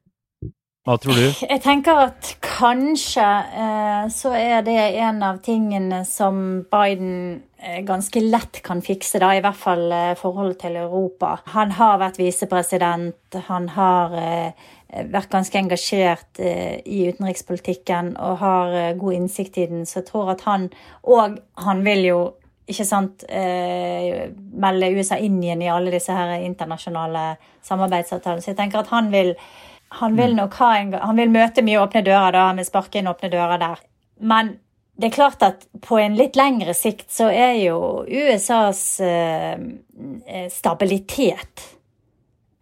Hva 0.84 0.98
tror 1.00 1.16
du? 1.16 1.28
Jeg 1.48 1.62
tenker 1.64 1.96
at 2.10 2.34
kanskje 2.44 3.24
eh, 3.24 4.02
så 4.12 4.34
er 4.36 4.60
det 4.66 4.76
en 5.00 5.22
av 5.24 5.38
tingene 5.44 6.02
som 6.04 6.36
Biden 6.68 7.14
eh, 7.56 7.78
ganske 7.88 8.20
lett 8.20 8.60
kan 8.66 8.84
fikse, 8.84 9.16
da, 9.22 9.30
i 9.32 9.40
hvert 9.40 9.56
fall 9.56 9.86
eh, 9.88 10.12
forholdet 10.20 10.60
til 10.66 10.76
Europa. 10.82 11.38
Han 11.54 11.72
har 11.78 12.02
vært 12.02 12.20
visepresident, 12.20 13.40
han 13.48 13.70
har 13.72 14.18
eh, 14.20 14.68
vært 15.08 15.32
ganske 15.32 15.62
engasjert 15.62 16.44
eh, 16.44 16.76
i 16.84 17.06
utenrikspolitikken 17.08 18.18
og 18.20 18.42
har 18.44 18.76
god 19.00 19.22
innsikt 19.22 19.56
i 19.64 19.70
den, 19.72 19.88
så 19.88 20.02
jeg 20.02 20.10
tror 20.12 20.34
at 20.36 20.44
han 20.44 20.68
Og 21.00 21.40
han 21.64 21.80
vil 21.84 22.04
jo 22.10 22.20
ikke 22.70 22.86
sant, 22.88 23.24
melde 23.28 24.88
USA 24.96 25.18
inn 25.20 25.36
igjen 25.42 25.62
i 25.66 25.68
alle 25.68 25.92
disse 25.92 26.14
her 26.16 26.38
internasjonale 26.38 27.34
samarbeidsavtalene. 27.66 28.40
Så 28.40 28.52
jeg 28.54 28.58
tenker 28.58 28.80
at 28.80 28.92
han 28.94 29.10
vil 29.12 29.34
han 30.00 30.16
vil 30.16 30.32
mm. 30.32 30.36
nok 30.36 30.54
ha 30.58 30.70
en, 30.78 30.92
han 30.98 31.18
vil 31.18 31.30
møte 31.30 31.62
mye 31.62 31.78
åpne 31.82 32.02
dører 32.06 32.34
da, 32.34 32.48
han 32.48 32.58
vil 32.58 32.66
sparke 32.66 32.98
inn 32.98 33.10
åpne 33.10 33.30
dører 33.30 33.60
der. 33.62 33.82
Men 34.26 34.56
det 34.98 35.08
er 35.08 35.14
klart 35.16 35.42
at 35.42 35.64
på 35.82 35.98
en 35.98 36.16
litt 36.18 36.36
lengre 36.38 36.74
sikt 36.76 37.08
så 37.14 37.28
er 37.30 37.56
jo 37.64 37.78
USAs 38.06 38.82
eh, 39.02 39.54
eh, 40.26 40.46
stabilitet 40.52 41.64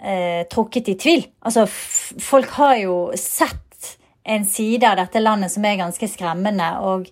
eh, 0.00 0.44
trukket 0.52 0.88
i 0.92 0.97
tvil. 1.00 1.26
Altså, 1.44 1.66
folk 1.68 2.56
har 2.56 2.78
jo 2.80 2.97
sett 3.18 3.92
en 4.23 4.47
side 4.49 4.88
av 4.88 4.97
dette 5.00 5.21
landet 5.21 5.52
som 5.52 5.64
er 5.66 5.80
ganske 5.80 6.09
skremmende, 6.09 6.68
og, 6.87 7.09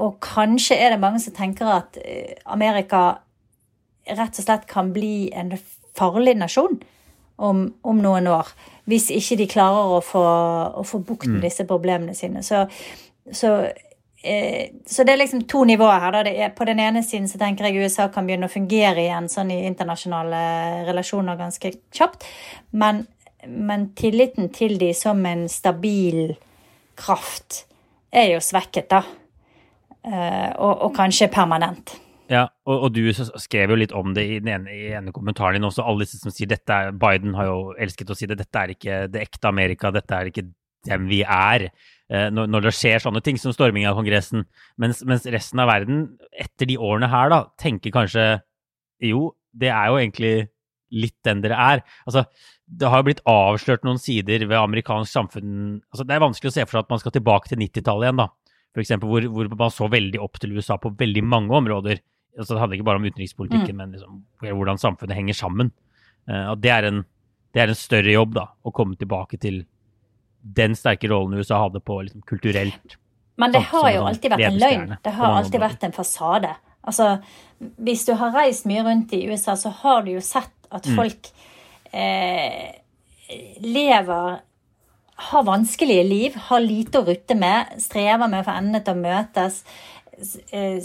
og 0.00 0.16
kanskje 0.24 0.78
er 0.80 0.94
det 0.94 1.02
mange 1.02 1.20
som 1.22 1.34
tenker 1.36 1.68
at 1.74 1.98
eh, 2.04 2.38
Amerika 2.50 3.20
rett 4.08 4.40
og 4.40 4.46
slett 4.46 4.66
kan 4.70 4.94
bli 4.94 5.30
en 5.36 5.52
farlig 5.96 6.36
nasjon 6.38 6.80
om, 7.40 7.66
om 7.82 8.00
noen 8.02 8.28
år 8.30 8.50
hvis 8.90 9.10
ikke 9.14 9.38
de 9.40 9.46
klarer 9.50 9.94
å 9.98 10.00
få, 10.04 10.24
å 10.80 10.82
få 10.86 10.98
bukt 11.06 11.28
med 11.28 11.38
mm. 11.38 11.44
disse 11.44 11.66
problemene 11.68 12.14
sine. 12.18 12.42
Så, 12.42 12.64
så, 13.30 13.52
eh, 14.24 14.72
så, 14.82 15.04
det 15.06 15.14
er 15.14 15.20
liksom 15.20 15.44
to 15.50 15.62
nivåer 15.68 16.02
her. 16.02 16.18
Er, 16.26 16.50
på 16.56 16.66
den 16.66 16.82
ene 16.82 17.04
siden 17.06 17.28
så 17.30 17.38
tenker 17.38 17.68
jeg 17.68 17.84
USA 17.84 18.08
kan 18.10 18.26
begynne 18.26 18.48
å 18.50 18.52
fungere 18.52 19.04
igjen 19.04 19.30
sånn 19.30 19.52
i 19.54 19.60
internasjonale 19.68 20.42
relasjoner 20.88 21.38
ganske 21.38 21.70
kjapt. 21.94 22.26
Men, 22.74 23.04
men 23.46 23.90
tilliten 23.98 24.50
til 24.56 24.74
de 24.80 24.90
som 24.96 25.22
en 25.28 25.46
stabil 25.52 26.34
kraft 26.98 27.64
er 28.10 28.32
jo 28.34 28.42
svekket, 28.42 28.90
da. 28.90 29.04
Eh, 30.06 30.52
og, 30.56 30.86
og 30.86 30.94
kanskje 30.96 31.28
permanent. 31.32 31.96
Ja, 32.30 32.44
og, 32.68 32.86
og, 32.86 32.94
du 32.94 33.10
skrev 33.42 33.72
jo 33.72 33.78
litt 33.80 33.92
om 33.96 34.12
det 34.14 34.22
i 34.22 34.38
den 34.38 34.52
ene, 34.54 34.74
i 34.74 34.92
ene 34.94 35.12
kommentaren 35.14 35.58
din 35.58 35.66
også. 35.66 35.82
Alle 35.82 36.06
disse 36.06 36.20
som 36.20 36.32
sier 36.32 36.50
dette 36.50 36.76
er 36.76 36.94
Biden 36.94 37.34
har 37.34 37.48
jo 37.48 37.58
elsket 37.74 38.12
å 38.12 38.16
si 38.16 38.28
det. 38.30 38.38
Dette 38.38 38.62
er 38.62 38.74
ikke 38.76 39.00
det 39.10 39.24
ekte 39.26 39.50
Amerika. 39.50 39.90
Dette 39.94 40.14
er 40.14 40.30
ikke 40.30 40.46
dem 40.86 41.08
vi 41.10 41.24
er. 41.26 41.66
Eh, 42.10 42.28
når, 42.30 42.48
når, 42.50 42.68
det 42.68 42.76
skjer 42.78 43.02
sånne 43.02 43.22
ting 43.26 43.40
som 43.40 43.54
storming 43.54 43.88
av 43.90 43.98
Kongressen. 43.98 44.46
Mens, 44.80 45.02
mens, 45.06 45.26
resten 45.30 45.62
av 45.62 45.72
verden, 45.72 46.06
etter 46.30 46.70
de 46.70 46.78
årene 46.78 47.10
her, 47.10 47.34
da, 47.34 47.42
tenker 47.60 47.94
kanskje 47.94 48.30
jo, 49.10 49.30
det 49.56 49.72
er 49.74 49.90
jo 49.90 50.00
egentlig 50.00 50.34
litt 50.90 51.16
den 51.26 51.42
dere 51.42 51.58
er. 51.58 51.82
Altså, 52.06 52.24
det 52.66 52.90
har 52.90 53.02
jo 53.02 53.08
blitt 53.10 53.22
avslørt 53.28 53.86
noen 53.86 53.98
sider 54.00 54.42
ved 54.46 54.58
amerikansk 54.58 55.10
samfunn 55.10 55.52
altså, 55.90 56.04
Det 56.06 56.14
er 56.14 56.22
vanskelig 56.22 56.50
å 56.50 56.54
se 56.54 56.64
for 56.66 56.76
seg 56.76 56.84
at 56.84 56.92
man 56.92 57.02
skal 57.02 57.14
tilbake 57.14 57.50
til 57.50 57.58
90-tallet 57.62 58.08
igjen, 58.08 58.22
da. 58.22 58.28
Eksempel, 58.78 59.10
hvor, 59.10 59.26
hvor 59.34 59.48
man 59.58 59.72
så 59.74 59.88
veldig 59.90 60.20
opp 60.22 60.38
til 60.38 60.54
USA 60.54 60.76
på 60.78 60.92
veldig 60.98 61.24
mange 61.26 61.54
områder 61.58 61.98
altså 62.38 62.54
Det 62.54 62.60
handler 62.60 62.78
ikke 62.78 62.86
bare 62.86 63.00
om 63.00 63.06
utenrikspolitikken, 63.08 63.74
mm. 63.74 63.78
men 63.80 63.94
liksom, 63.96 64.20
hvordan 64.44 64.78
samfunnet 64.78 65.16
henger 65.18 65.34
sammen. 65.34 65.72
Uh, 66.30 66.54
det, 66.54 66.70
er 66.70 66.86
en, 66.86 67.02
det, 67.50 67.62
er 67.62 67.72
en, 67.72 67.78
større 67.78 68.14
jobb 68.14 68.36
da, 68.36 68.46
å 68.62 68.72
komme 68.74 68.94
tilbake 69.00 69.40
til 69.42 69.64
den 70.40 70.76
sterke 70.78 71.10
rollen 71.10 71.36
USA 71.36 71.58
hadde 71.64 71.82
på 71.84 71.98
liksom, 72.06 72.22
kulturelt. 72.30 72.96
Men 73.40 73.52
det 73.52 73.64
har 73.72 73.88
jo 73.96 74.04
alltid 74.08 74.34
vært 74.34 74.46
en 74.46 74.60
løgn. 74.60 74.94
Det 75.02 75.14
har 75.16 75.36
alltid 75.40 75.62
vært 75.62 75.86
en 75.88 75.96
fasade. 75.96 76.52
Altså, 76.80 77.10
hvis 77.82 78.06
du 78.08 78.14
har 78.20 78.32
reist 78.36 78.68
mye 78.68 78.84
rundt 78.86 79.12
i 79.16 79.24
USA, 79.28 79.56
så 79.58 79.72
har 79.82 80.04
du 80.06 80.14
jo 80.14 80.22
sett 80.24 80.54
at 80.70 80.86
folk 80.96 81.32
eh, 81.92 82.78
lever 83.64 84.40
har 85.20 85.44
vanskelige 85.44 86.04
liv, 86.06 86.40
har 86.48 86.62
lite 86.64 87.00
å 87.00 87.06
rutte 87.06 87.36
med, 87.38 87.76
strever 87.82 88.28
med 88.28 88.42
å 88.42 88.46
få 88.48 88.56
endene 88.56 88.82
til 88.84 88.96
å 88.96 89.04
møtes. 89.04 89.62
Eh, 90.50 90.80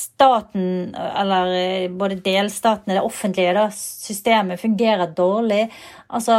Staten, 0.00 0.94
eller 0.94 1.50
eh, 1.58 1.90
både 1.90 2.20
delstatene, 2.22 2.94
det 2.96 3.04
offentlige 3.04 3.56
da, 3.56 3.66
systemet, 3.74 4.60
fungerer 4.62 5.10
dårlig. 5.16 5.64
Altså, 6.14 6.38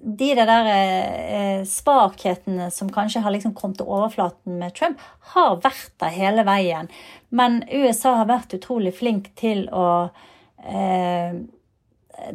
de 0.00 0.30
der 0.38 0.70
eh, 0.72 1.60
svakhetene 1.68 2.70
som 2.72 2.88
kanskje 2.92 3.20
har 3.20 3.34
liksom 3.34 3.52
kommet 3.58 3.82
til 3.82 3.90
overflaten 3.90 4.56
med 4.62 4.72
Trump, 4.78 5.02
har 5.34 5.60
vært 5.60 5.92
der 6.00 6.16
hele 6.16 6.46
veien. 6.48 6.88
Men 7.28 7.60
USA 7.68 8.16
har 8.22 8.30
vært 8.32 8.56
utrolig 8.56 8.96
flink 8.96 9.34
til 9.38 9.68
å 9.72 10.10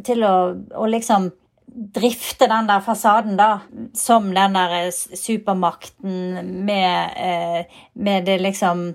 Til 0.06 0.24
å, 0.26 0.38
å 0.82 0.86
liksom 0.90 1.28
drifte 1.76 2.48
den 2.48 2.68
der 2.70 2.84
fasaden, 2.84 3.38
da, 3.38 3.60
som 3.94 4.32
den 4.34 4.56
der 4.56 4.92
supermakten 4.92 6.40
med, 6.66 7.10
eh, 7.18 7.66
med 7.94 8.26
det 8.26 8.42
liksom 8.42 8.94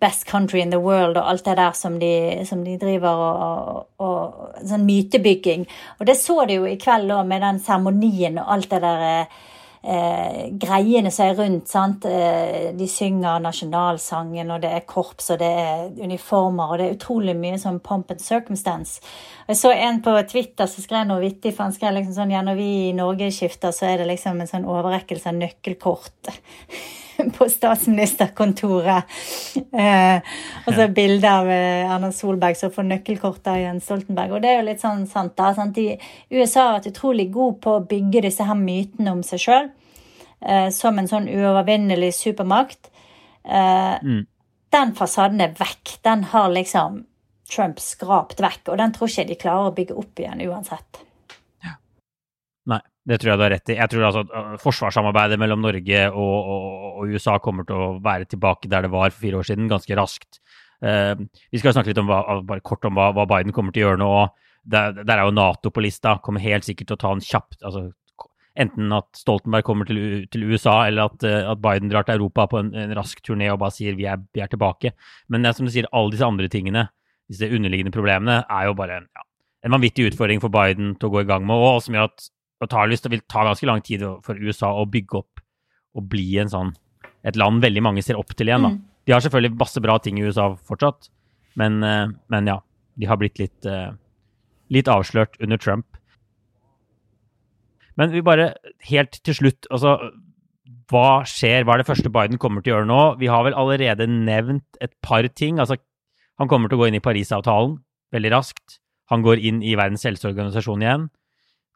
Best 0.00 0.26
country 0.26 0.58
in 0.58 0.70
the 0.70 0.80
world 0.82 1.16
og 1.16 1.28
alt 1.30 1.44
det 1.46 1.56
der 1.56 1.72
som 1.72 2.00
de, 2.00 2.42
som 2.44 2.64
de 2.64 2.72
driver 2.78 3.08
og, 3.08 3.36
og, 3.38 3.84
og, 4.02 4.56
Sånn 4.66 4.82
mytebygging. 4.82 5.62
Og 6.00 6.08
det 6.08 6.16
så 6.18 6.40
de 6.48 6.56
jo 6.56 6.64
i 6.66 6.78
kveld 6.80 7.12
òg, 7.14 7.22
med 7.28 7.44
den 7.44 7.60
seremonien 7.62 8.40
og 8.42 8.50
alt 8.56 8.72
det 8.72 8.80
der 8.82 9.28
eh, 9.86 10.48
greiene 10.58 11.10
som 11.14 11.26
er 11.26 11.38
rundt. 11.38 11.68
sant? 11.70 12.04
Eh, 12.04 12.72
de 12.76 12.88
synger 12.90 13.40
nasjonalsangen, 13.44 14.50
og 14.50 14.60
det 14.64 14.72
er 14.74 14.86
korps, 14.88 15.30
og 15.30 15.40
det 15.42 15.52
er 15.62 15.86
uniformer, 16.02 16.72
og 16.72 16.78
det 16.78 16.88
er 16.88 16.98
utrolig 16.98 17.36
mye 17.38 17.60
sånn 17.62 17.80
pomp 17.80 18.10
and 18.10 18.20
circumstance. 18.20 19.00
Jeg 19.48 19.60
så 19.62 19.72
en 19.72 20.02
på 20.02 20.16
Twitter 20.30 20.66
som 20.70 20.84
skrev 20.84 21.06
noe 21.08 21.22
vittig, 21.22 21.54
for 21.54 21.68
han 21.68 21.76
skrev 21.76 21.96
liksom 21.98 22.18
sånn 22.18 22.34
ja, 22.34 22.42
når 22.46 22.60
vi 22.60 22.70
i 22.88 22.94
Norge 22.96 23.30
skifter, 23.34 23.74
så 23.74 23.90
er 23.92 24.02
det 24.02 24.10
liksom 24.12 24.40
en 24.40 24.50
sånn 24.50 24.68
overrekkelse 24.68 25.32
av 25.32 25.42
nøkkelkort. 25.42 26.32
på 27.36 27.48
statsministerkontoret. 27.50 29.16
Eh, 29.56 30.34
og 30.66 30.76
så 30.76 30.86
bilde 30.92 31.30
av 31.30 31.48
eh, 31.50 31.86
Erna 31.86 32.10
Solberg 32.14 32.58
som 32.58 32.72
får 32.74 32.88
nøkkelkortet 32.90 33.50
av 33.52 33.60
Jens 33.60 33.88
Stoltenberg. 33.88 34.36
Og 34.36 34.44
det 34.44 34.52
er 34.52 34.60
jo 34.60 34.68
litt 34.68 34.84
sånn 34.84 35.06
sant, 35.10 35.36
da. 35.38 35.52
Sant? 35.56 35.76
De, 35.76 35.96
USA 36.34 36.68
har 36.68 36.78
vært 36.78 36.92
utrolig 36.92 37.28
god 37.34 37.58
på 37.64 37.76
å 37.76 37.84
bygge 37.88 38.26
disse 38.28 38.46
her 38.46 38.58
mytene 38.60 39.16
om 39.16 39.24
seg 39.26 39.42
sjøl 39.42 39.68
eh, 40.40 40.68
som 40.74 40.98
en 41.00 41.10
sånn 41.10 41.28
uovervinnelig 41.32 42.12
supermakt. 42.18 42.90
Eh, 43.44 43.96
mm. 44.02 44.24
Den 44.74 44.96
fasaden 44.98 45.42
er 45.44 45.54
vekk. 45.56 45.98
Den 46.06 46.26
har 46.32 46.50
liksom 46.52 47.04
Trump 47.50 47.80
skrapt 47.80 48.42
vekk. 48.42 48.72
Og 48.72 48.80
den 48.82 48.94
tror 48.94 49.10
ikke 49.10 49.28
de 49.30 49.40
klarer 49.40 49.70
å 49.70 49.76
bygge 49.76 49.96
opp 49.98 50.22
igjen 50.22 50.42
uansett. 50.48 51.02
Ja. 51.64 51.76
Nei, 52.72 52.82
det 53.06 53.20
tror 53.20 53.32
jeg 53.32 53.38
du 53.38 53.44
har 53.44 53.52
rett 53.54 53.70
i. 53.70 53.76
Jeg 53.78 53.90
tror 53.92 54.06
altså 54.08 54.22
at 54.24 54.32
øh, 54.34 54.54
forsvarssamarbeidet 54.62 55.38
mellom 55.38 55.62
Norge 55.62 56.00
og, 56.10 56.36
og, 56.36 56.64
og, 56.88 57.12
USA 57.12 57.36
kommer 57.42 57.66
til 57.68 57.78
å 57.78 57.90
være 58.02 58.26
tilbake 58.32 58.70
der 58.72 58.86
det 58.86 58.90
var 58.94 59.12
for 59.12 59.22
fire 59.22 59.40
år 59.40 59.46
siden, 59.46 59.68
ganske 59.70 59.98
raskt. 59.98 60.40
Eh, 60.82 61.14
vi 61.52 61.60
skal 61.60 61.76
snakke 61.76 61.92
litt 61.92 62.00
om 62.02 62.10
hva, 62.10 62.40
bare 62.46 62.64
kort 62.66 62.84
om 62.88 62.98
hva, 62.98 63.12
hva, 63.14 63.28
Biden 63.30 63.54
kommer 63.54 63.74
til 63.74 63.84
å 63.84 63.90
gjøre 63.90 64.02
nå. 64.02 64.10
Der, 64.66 64.96
der, 64.98 65.14
er 65.14 65.28
jo 65.28 65.36
Nato 65.36 65.70
på 65.70 65.84
lista. 65.84 66.16
Kommer 66.24 66.42
helt 66.42 66.66
sikkert 66.66 66.90
til 66.90 66.98
å 66.98 67.02
ta 67.04 67.14
en 67.14 67.22
kjapt 67.22 67.62
altså, 67.62 67.88
Enten 68.56 68.88
at 68.96 69.10
Stoltenberg 69.12 69.66
kommer 69.68 69.84
til, 69.84 69.98
til 70.32 70.46
USA, 70.48 70.86
eller 70.88 71.10
at, 71.10 71.24
uh, 71.28 71.50
at, 71.52 71.58
Biden 71.60 71.90
drar 71.92 72.06
til 72.08 72.16
Europa 72.16 72.46
på 72.48 72.62
en, 72.62 72.70
en 72.72 72.94
rask 72.96 73.20
turné 73.20 73.50
og 73.52 73.58
bare 73.60 73.74
sier 73.76 73.98
vi 73.98 74.06
er, 74.08 74.22
vi 74.32 74.40
er 74.40 74.48
tilbake. 74.48 74.94
Men 75.28 75.44
det 75.44 75.50
er 75.50 75.58
som 75.58 75.68
du 75.68 75.72
sier, 75.74 75.88
alle 75.92 76.14
disse 76.14 76.24
andre 76.24 76.48
tingene, 76.48 76.86
disse 77.28 77.50
underliggende 77.52 77.92
problemene, 77.92 78.38
er 78.48 78.70
jo 78.70 78.72
bare 78.78 79.02
ja, 79.02 79.26
en 79.68 79.76
vanvittig 79.76 80.08
utfordring 80.08 80.40
for 80.40 80.54
Biden 80.56 80.94
til 80.96 81.10
å 81.10 81.12
gå 81.12 81.26
i 81.26 81.28
gang 81.28 81.44
med, 81.44 81.52
og 81.68 81.84
som 81.84 81.98
gjør 81.98 82.08
at 82.08 82.30
det 82.60 83.10
vil 83.12 83.24
ta 83.28 83.44
ganske 83.44 83.66
lang 83.66 83.82
tid 83.84 84.02
for 84.24 84.36
USA 84.36 84.72
å 84.72 84.86
bygge 84.88 85.18
opp 85.18 85.42
og 85.96 86.08
bli 86.08 86.38
en 86.40 86.48
sånn, 86.48 86.74
et 87.24 87.36
land 87.36 87.62
veldig 87.62 87.82
mange 87.82 88.02
ser 88.02 88.16
opp 88.16 88.34
til 88.34 88.48
igjen. 88.48 88.62
da. 88.62 88.70
Mm. 88.70 88.82
De 89.06 89.12
har 89.12 89.20
selvfølgelig 89.20 89.58
masse 89.58 89.80
bra 89.80 89.98
ting 89.98 90.18
i 90.18 90.24
USA 90.26 90.54
fortsatt, 90.56 91.10
men, 91.56 91.82
eh, 91.82 92.08
men 92.28 92.46
ja. 92.46 92.60
De 92.98 93.04
har 93.04 93.18
blitt 93.18 93.38
litt, 93.38 93.66
eh, 93.66 93.92
litt 94.70 94.88
avslørt 94.88 95.36
under 95.38 95.58
Trump. 95.58 95.84
Men 97.96 98.10
vi 98.10 98.22
bare 98.22 98.54
helt 98.88 99.22
til 99.22 99.34
slutt 99.34 99.66
altså, 99.70 100.12
Hva 100.88 101.24
skjer? 101.24 101.64
Hva 101.64 101.74
er 101.74 101.78
det 101.78 101.86
første 101.86 102.08
Biden 102.12 102.38
kommer 102.38 102.62
til 102.62 102.72
å 102.72 102.76
gjøre 102.76 102.86
nå? 102.88 103.18
Vi 103.18 103.26
har 103.26 103.44
vel 103.44 103.54
allerede 103.54 104.06
nevnt 104.06 104.78
et 104.80 104.92
par 105.02 105.26
ting. 105.28 105.58
altså 105.58 105.76
Han 106.38 106.48
kommer 106.48 106.68
til 106.68 106.78
å 106.78 106.80
gå 106.80 106.88
inn 106.88 106.94
i 106.94 107.00
Parisavtalen 107.00 107.82
veldig 108.12 108.30
raskt. 108.32 108.78
Han 109.10 109.22
går 109.22 109.42
inn 109.42 109.62
i 109.62 109.74
Verdens 109.74 110.04
helseorganisasjon 110.04 110.82
igjen 110.82 111.10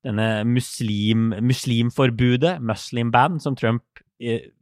denne 0.07 0.45
muslim, 0.49 1.33
muslimforbudet, 1.45 2.59
muslim 2.65 3.11
ban, 3.15 3.41
som 3.41 3.57
Trump 3.57 3.85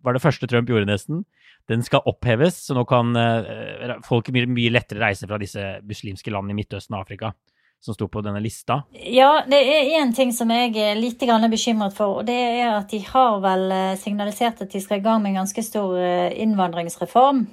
var 0.07 0.15
det 0.15 0.23
første 0.23 0.47
Trump 0.47 0.71
gjorde, 0.71 0.87
nesten, 0.87 1.25
den 1.69 1.83
skal 1.83 2.07
oppheves. 2.07 2.63
Så 2.67 2.77
nå 2.77 2.85
kan 2.89 3.11
uh, 3.19 3.99
folk 4.07 4.31
mye, 4.35 4.49
mye, 4.51 4.73
lettere 4.75 5.03
reise 5.03 5.29
fra 5.29 5.39
disse 5.41 5.65
muslimske 5.87 6.33
landene 6.33 6.57
i 6.57 6.61
Midtøsten 6.63 6.97
og 6.97 7.05
Afrika 7.05 7.35
som 7.81 7.95
sto 7.95 8.09
på 8.11 8.23
denne 8.27 8.41
lista? 8.43 8.81
Ja, 8.91 9.45
det 9.47 9.59
er 9.63 9.93
én 10.01 10.11
ting 10.15 10.33
som 10.35 10.51
jeg 10.51 10.75
er 10.75 10.99
litt 10.99 11.21
bekymret 11.21 11.95
for. 11.95 12.19
og 12.19 12.27
Det 12.27 12.35
er 12.35 12.73
at 12.75 12.91
de 12.91 12.99
har 13.07 13.39
vel 13.41 13.71
eh, 13.71 13.97
signalisert 13.97 14.63
at 14.63 14.73
de 14.73 14.81
skal 14.81 14.99
i 14.99 15.05
gang 15.05 15.23
med 15.23 15.31
en 15.31 15.45
ganske 15.45 15.63
stor 15.63 15.95
eh, 15.97 16.35
innvandringsreform. 16.43 17.47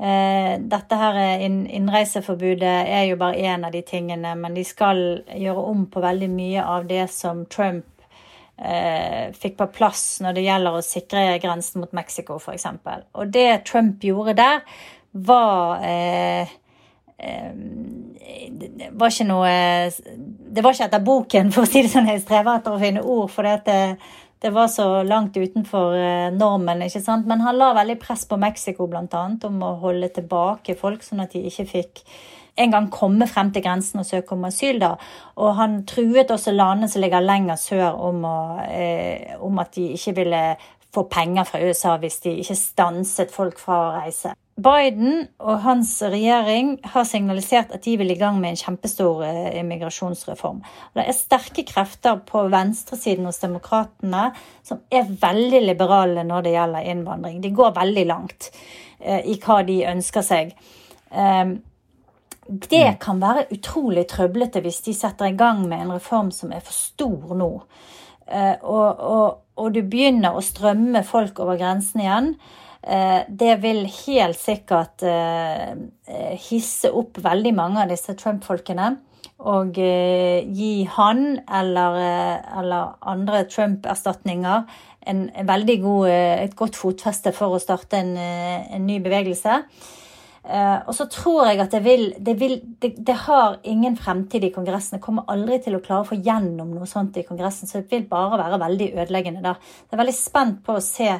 Eh, 0.00 0.54
dette 0.72 0.96
her 0.96 1.18
innreiseforbudet 1.44 2.76
er 2.88 3.02
jo 3.10 3.18
bare 3.20 3.36
én 3.36 3.66
av 3.66 3.72
de 3.74 3.82
tingene, 3.84 4.32
men 4.38 4.54
de 4.56 4.64
skal 4.64 5.00
gjøre 5.36 5.64
om 5.72 5.82
på 5.92 6.00
veldig 6.00 6.30
mye 6.32 6.64
av 6.64 6.86
det 6.88 7.04
som 7.12 7.42
Trump 7.52 7.84
eh, 8.56 9.28
fikk 9.36 9.58
på 9.58 9.68
plass 9.76 10.04
når 10.24 10.38
det 10.38 10.46
gjelder 10.46 10.78
å 10.78 10.84
sikre 10.84 11.26
grensen 11.42 11.84
mot 11.84 11.92
Mexico, 11.96 12.38
f.eks. 12.40 12.66
Og 13.12 13.34
det 13.34 13.64
Trump 13.68 14.04
gjorde 14.04 14.38
der, 14.40 14.64
var 15.12 15.84
eh, 15.84 16.48
eh, 17.18 17.52
det 18.50 18.90
var 18.94 19.10
ikke 19.10 19.26
noe 19.26 19.52
Det 19.90 20.62
var 20.62 20.74
ikke 20.74 20.86
etter 20.86 21.04
boken, 21.04 21.52
for 21.54 21.66
å 21.66 21.70
si 21.70 21.82
det 21.84 21.92
sånn. 21.92 22.08
Jeg 22.08 22.24
strever 22.24 22.56
etter 22.56 22.74
å 22.74 22.80
finne 22.80 23.04
ord, 23.04 23.28
for 23.32 23.46
det, 23.46 23.96
det 24.40 24.50
var 24.50 24.68
så 24.72 25.02
langt 25.02 25.36
utenfor 25.36 25.94
eh, 25.94 26.32
normen. 26.32 26.82
ikke 26.82 27.02
sant? 27.04 27.26
Men 27.28 27.42
han 27.44 27.58
la 27.60 27.74
veldig 27.76 27.98
press 28.00 28.24
på 28.28 28.38
Mexico 28.40 28.88
annet, 28.88 29.44
om 29.44 29.62
å 29.62 29.74
holde 29.82 30.08
tilbake 30.16 30.76
folk, 30.80 31.04
sånn 31.04 31.20
at 31.20 31.32
de 31.36 31.44
ikke 31.44 31.66
fikk 31.68 32.04
en 32.60 32.72
gang 32.72 32.88
komme 32.92 33.28
frem 33.28 33.52
til 33.52 33.62
grensen 33.64 34.00
og 34.00 34.08
søke 34.08 34.34
om 34.34 34.44
asyl. 34.48 34.80
da. 34.80 34.96
Og 35.36 35.54
han 35.56 35.84
truet 35.84 36.30
også 36.30 36.52
landene 36.52 36.88
som 36.88 37.02
ligger 37.02 37.20
lenger 37.20 37.56
sør, 37.56 38.00
om, 38.00 38.24
å, 38.24 38.38
eh, 38.64 39.36
om 39.40 39.58
at 39.58 39.74
de 39.74 39.92
ikke 39.92 40.16
ville 40.22 40.42
få 40.94 41.04
penger 41.10 41.44
fra 41.44 41.60
USA 41.60 41.96
hvis 42.00 42.20
de 42.24 42.38
ikke 42.42 42.56
stanset 42.58 43.30
folk 43.30 43.58
fra 43.58 43.76
å 43.76 43.92
reise. 44.00 44.34
Biden 44.60 45.22
og 45.40 45.62
hans 45.64 45.92
regjering 46.02 46.74
har 46.92 47.06
signalisert 47.08 47.70
at 47.72 47.84
de 47.86 47.94
vil 48.00 48.10
i 48.12 48.18
gang 48.18 48.40
med 48.42 48.52
en 48.52 48.60
kjempestor 48.60 49.22
eh, 49.24 49.54
immigrasjonsreform. 49.60 50.60
Det 50.96 51.06
er 51.06 51.16
sterke 51.16 51.64
krefter 51.68 52.18
på 52.28 52.42
venstresiden 52.52 53.28
hos 53.28 53.40
demokratene 53.40 54.26
som 54.66 54.82
er 54.92 55.08
veldig 55.22 55.62
liberale 55.64 56.26
når 56.28 56.44
det 56.44 56.54
gjelder 56.56 56.92
innvandring. 56.92 57.40
De 57.40 57.54
går 57.56 57.72
veldig 57.78 58.06
langt 58.10 58.50
eh, 58.98 59.24
i 59.32 59.38
hva 59.40 59.62
de 59.64 59.80
ønsker 59.94 60.26
seg. 60.26 60.52
Ehm, 61.10 61.56
det 62.50 62.84
mm. 62.84 63.00
kan 63.00 63.20
være 63.22 63.48
utrolig 63.54 64.08
trøblete 64.10 64.60
hvis 64.64 64.82
de 64.86 64.96
setter 64.96 65.30
i 65.30 65.38
gang 65.38 65.62
med 65.70 65.86
en 65.86 65.94
reform 65.96 66.34
som 66.34 66.52
er 66.52 66.64
for 66.64 66.76
stor 66.76 67.36
nå. 67.38 67.52
Eh, 68.26 68.56
og, 68.60 69.00
og, 69.00 69.44
og 69.56 69.72
du 69.74 69.82
begynner 69.86 70.36
å 70.36 70.44
strømme 70.44 71.04
folk 71.06 71.40
over 71.40 71.56
grensen 71.60 72.04
igjen. 72.04 72.34
Eh, 72.80 73.22
det 73.28 73.58
vil 73.60 73.84
helt 73.84 74.40
sikkert 74.40 75.04
eh, 75.04 75.76
hisse 76.40 76.88
opp 76.96 77.20
veldig 77.20 77.52
mange 77.56 77.82
av 77.82 77.92
disse 77.92 78.16
Trump-folkene. 78.16 78.94
Og 79.50 79.76
eh, 79.80 80.48
gi 80.56 80.86
han 80.96 81.40
eller, 81.44 82.00
eller 82.60 82.96
andre 83.08 83.44
Trump-erstatninger 83.48 84.64
god, 85.80 86.08
et 86.10 86.56
godt 86.56 86.76
fotfeste 86.76 87.32
for 87.32 87.56
å 87.56 87.60
starte 87.60 88.00
en, 88.00 88.12
en 88.20 88.84
ny 88.84 88.98
bevegelse. 89.00 89.54
og 90.44 90.92
så 90.94 91.06
tror 91.08 91.48
jeg 91.48 91.60
at 91.60 91.72
det 91.72 91.80
vil, 91.84 92.04
det, 92.18 92.34
vil 92.36 92.60
det, 92.82 92.92
det, 92.98 93.16
har 93.24 93.56
ingen 93.64 93.96
fremtid 93.96 94.44
i 94.44 94.52
Kongressen. 94.52 94.98
Det 94.98 95.04
kommer 95.04 95.24
aldri 95.32 95.56
til 95.64 95.76
å 95.76 95.80
klare 95.80 96.04
å 96.04 96.10
få 96.10 96.20
gjennom 96.20 96.74
noe 96.76 96.86
sånt 96.86 97.16
i 97.16 97.24
Kongressen. 97.24 97.68
Så 97.68 97.80
det 97.80 97.88
vil 97.90 98.04
bare 98.12 98.38
være 98.42 98.60
veldig 98.60 98.90
ødeleggende 98.92 99.42
da. 99.44 99.56
Jeg 99.88 99.96
er 99.96 100.02
veldig 100.02 100.16
spent 100.20 100.62
på 100.66 100.76
å 100.76 100.84
se 100.84 101.16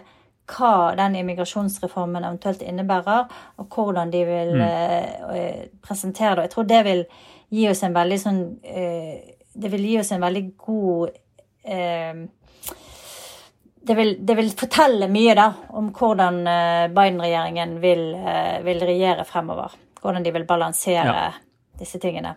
hva 0.50 0.92
den 0.98 1.16
immigrasjonsreformen 1.20 2.24
eventuelt 2.24 2.62
innebærer, 2.66 3.28
og 3.60 3.74
hvordan 3.74 4.12
de 4.12 4.24
vil 4.28 4.54
mm. 4.58 4.64
uh, 5.30 5.62
presentere 5.84 6.36
det. 6.38 6.48
Jeg 6.48 6.54
tror 6.54 6.68
det 6.70 6.80
vil 6.86 7.04
gi 7.50 7.68
oss 7.70 7.82
en 7.86 7.96
veldig 7.96 8.18
sånn 8.22 8.42
uh, 8.58 9.14
Det 9.50 9.70
vil 9.72 9.86
gi 9.88 9.96
oss 9.98 10.12
en 10.14 10.22
veldig 10.22 10.44
god 10.56 11.16
det 13.80 13.94
vil, 13.98 14.12
det 14.26 14.34
vil, 14.38 14.48
fortelle 14.56 15.08
mye 15.12 15.34
da, 15.36 15.44
om 15.76 15.90
hvordan 15.92 16.38
Biden-regjeringen 16.94 17.74
vil, 17.82 18.04
vil, 18.64 18.80
regjere 18.88 19.26
fremover. 19.28 19.74
hvordan 20.00 20.24
de 20.24 20.32
vil 20.32 20.46
balansere 20.48 21.16
ja. 21.18 21.26
disse 21.78 22.00
tingene. 22.00 22.32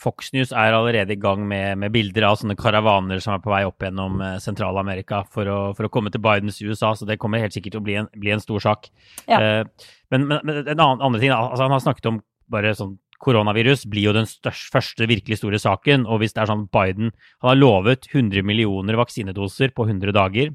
Fox 0.00 0.32
News 0.32 0.54
er 0.56 0.72
allerede 0.72 1.12
i 1.12 1.20
gang 1.20 1.42
med, 1.48 1.78
med, 1.82 1.92
bilder 1.92 2.30
av 2.30 2.38
sånne 2.40 2.56
karavaner 2.58 3.20
som 3.20 3.34
er 3.34 3.42
på 3.44 3.52
vei 3.52 3.60
opp 3.68 3.84
gjennom 3.84 4.20
eh, 4.24 4.38
Sentral-Amerika 4.40 5.22
for, 5.28 5.50
for, 5.76 5.86
å 5.86 5.92
komme 5.92 6.12
til 6.12 6.22
Bidens 6.24 6.62
USA, 6.64 6.94
så 6.96 7.08
det 7.08 7.18
kommer 7.20 7.42
helt 7.42 7.56
sikkert 7.56 7.76
til 7.76 7.82
å 7.82 7.86
bli 7.86 7.98
en, 8.00 8.08
bli 8.16 8.32
en 8.32 8.42
stor 8.42 8.64
sak. 8.64 8.88
Ja. 9.28 9.40
Uh, 9.40 9.92
men, 10.10 10.24
men, 10.30 10.40
men, 10.40 10.62
en 10.64 10.74
annen 10.74 11.04
andre 11.04 11.20
ting, 11.20 11.34
altså 11.34 11.66
han 11.66 11.76
har 11.76 11.84
snakket 11.84 12.10
om 12.10 12.22
bare 12.50 12.72
sånn 12.78 12.96
koronavirus 13.20 13.84
blir 13.92 14.08
jo 14.08 14.16
den 14.16 14.28
største, 14.28 14.72
første 14.72 15.08
virkelig 15.10 15.40
store 15.40 15.60
saken. 15.60 16.06
Og 16.08 16.22
hvis 16.22 16.34
det 16.36 16.42
er 16.42 16.50
sånn 16.50 16.66
Biden 16.72 17.12
Han 17.42 17.50
har 17.52 17.58
lovet 17.58 18.08
100 18.08 18.44
millioner 18.46 18.96
vaksinedoser 18.98 19.74
på 19.76 19.86
100 19.86 20.14
dager. 20.16 20.54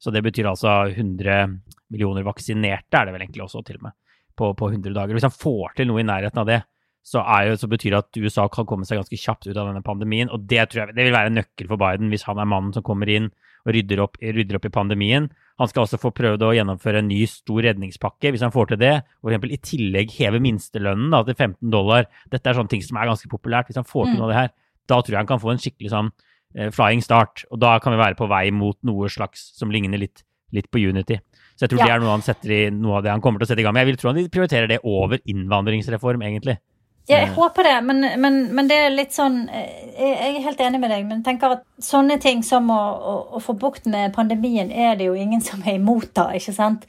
Så 0.00 0.12
det 0.12 0.22
betyr 0.24 0.48
altså 0.48 0.72
100 0.88 1.52
millioner 1.92 2.24
vaksinerte, 2.26 2.98
er 2.98 3.06
det 3.06 3.14
vel 3.14 3.22
egentlig 3.24 3.44
også, 3.46 3.62
til 3.64 3.78
og 3.78 3.86
med, 3.86 3.94
på, 4.36 4.50
på 4.58 4.68
100 4.72 4.92
dager. 4.96 5.16
Hvis 5.16 5.28
han 5.28 5.32
får 5.32 5.76
til 5.78 5.88
noe 5.88 6.02
i 6.02 6.08
nærheten 6.08 6.42
av 6.42 6.48
det, 6.48 6.58
så, 7.06 7.22
er 7.22 7.52
jo, 7.52 7.58
så 7.60 7.68
betyr 7.70 7.94
det 7.94 7.98
at 8.02 8.18
USA 8.18 8.48
kan 8.50 8.66
komme 8.66 8.86
seg 8.86 8.98
ganske 8.98 9.18
kjapt 9.20 9.46
ut 9.46 9.54
av 9.54 9.68
denne 9.68 9.82
pandemien. 9.86 10.30
Og 10.34 10.42
det 10.50 10.64
tror 10.72 10.82
jeg 10.82 10.96
det 10.96 11.04
vil 11.06 11.14
være 11.14 11.30
en 11.30 11.38
nøkkel 11.38 11.68
for 11.70 11.78
Biden, 11.78 12.10
hvis 12.10 12.26
han 12.26 12.40
er 12.42 12.48
mannen 12.50 12.74
som 12.74 12.84
kommer 12.86 13.10
inn 13.12 13.28
og 13.66 13.74
rydder 13.74 14.02
opp, 14.02 14.18
rydder 14.18 14.58
opp 14.58 14.66
i 14.66 14.72
pandemien. 14.74 15.28
Han 15.60 15.70
skal 15.70 15.84
også 15.84 16.00
få 16.02 16.10
prøvd 16.14 16.42
å 16.42 16.52
gjennomføre 16.58 17.00
en 17.02 17.08
ny 17.08 17.20
stor 17.30 17.62
redningspakke, 17.64 18.32
hvis 18.34 18.42
han 18.42 18.54
får 18.54 18.72
til 18.72 18.80
det. 18.82 18.92
Og 19.22 19.32
for 19.36 19.54
i 19.54 19.60
tillegg 19.62 20.12
heve 20.18 20.42
minstelønnen 20.42 21.14
da, 21.14 21.22
til 21.26 21.38
15 21.38 21.72
dollar. 21.72 22.10
Dette 22.32 22.50
er 22.50 22.58
sånne 22.58 22.74
ting 22.74 22.84
som 22.84 22.98
er 22.98 23.10
ganske 23.10 23.30
populært. 23.30 23.70
Hvis 23.70 23.78
han 23.78 23.86
får 23.86 24.10
til 24.10 24.16
mm. 24.16 24.20
noe 24.20 24.26
av 24.26 24.34
det 24.34 24.40
her, 24.40 24.52
da 24.90 25.00
tror 25.00 25.14
jeg 25.14 25.22
han 25.22 25.30
kan 25.30 25.42
få 25.42 25.54
en 25.54 25.62
skikkelig 25.62 25.94
sånn 25.94 26.12
eh, 26.58 26.70
flying 26.74 27.06
start. 27.06 27.46
Og 27.54 27.62
da 27.62 27.76
kan 27.82 27.94
vi 27.94 28.02
være 28.02 28.18
på 28.18 28.30
vei 28.30 28.44
mot 28.54 28.78
noe 28.86 29.10
slags 29.14 29.48
som 29.58 29.70
ligner 29.74 30.02
litt, 30.02 30.26
litt 30.54 30.70
på 30.74 30.82
Unity. 30.82 31.22
Så 31.56 31.64
jeg 31.64 31.72
tror 31.72 31.86
ja. 31.86 31.88
det 31.88 31.96
er 31.96 32.04
noe 32.04 32.18
i, 32.52 32.62
noe 32.82 32.98
av 32.98 33.06
det 33.06 33.14
han 33.14 33.22
kommer 33.24 33.40
til 33.40 33.48
å 33.48 33.54
sette 33.54 33.62
i 33.62 33.66
gang 33.66 33.78
med. 33.78 33.86
Jeg 33.86 33.94
vil 33.94 34.02
tro 34.02 34.12
han 34.12 34.32
prioriterer 34.34 34.74
det 34.74 34.82
over 34.84 35.22
innvandringsreform, 35.22 36.26
egentlig. 36.26 36.58
Ja, 37.06 37.20
jeg 37.22 37.30
håper 37.36 37.62
det, 37.62 37.74
men, 37.86 38.02
men, 38.18 38.38
men, 38.54 38.66
det 38.66 38.76
er 38.82 38.88
litt 38.90 39.12
sånn 39.14 39.44
eh, 39.46 39.84
Jeg 39.94 40.32
er 40.32 40.42
helt 40.42 40.62
enig 40.64 40.80
med 40.82 40.90
deg, 40.90 41.04
men 41.06 41.20
tenker 41.26 41.54
at 41.54 41.62
sånne 41.78 42.16
ting 42.22 42.42
som 42.42 42.66
å, 42.74 42.80
å, 42.98 43.12
å, 43.38 43.42
få 43.42 43.54
bukt 43.54 43.86
med 43.86 44.14
pandemien, 44.16 44.72
er 44.74 44.98
det 44.98 45.06
jo 45.06 45.14
ingen 45.14 45.44
som 45.44 45.62
er 45.62 45.78
imot 45.78 46.10
da, 46.18 46.32
ikke 46.34 46.54
sant? 46.56 46.88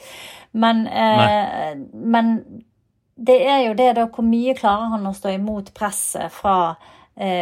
Men, 0.57 0.87
eh, 0.89 1.77
men 1.93 2.33
det 3.13 3.37
er 3.45 3.61
jo 3.67 3.75
det, 3.77 3.91
da. 3.99 4.07
Hvor 4.09 4.25
mye 4.25 4.57
klarer 4.57 4.95
han 4.95 5.05
å 5.05 5.13
stå 5.13 5.35
imot 5.35 5.69
presset 5.77 6.33
fra 6.33 6.75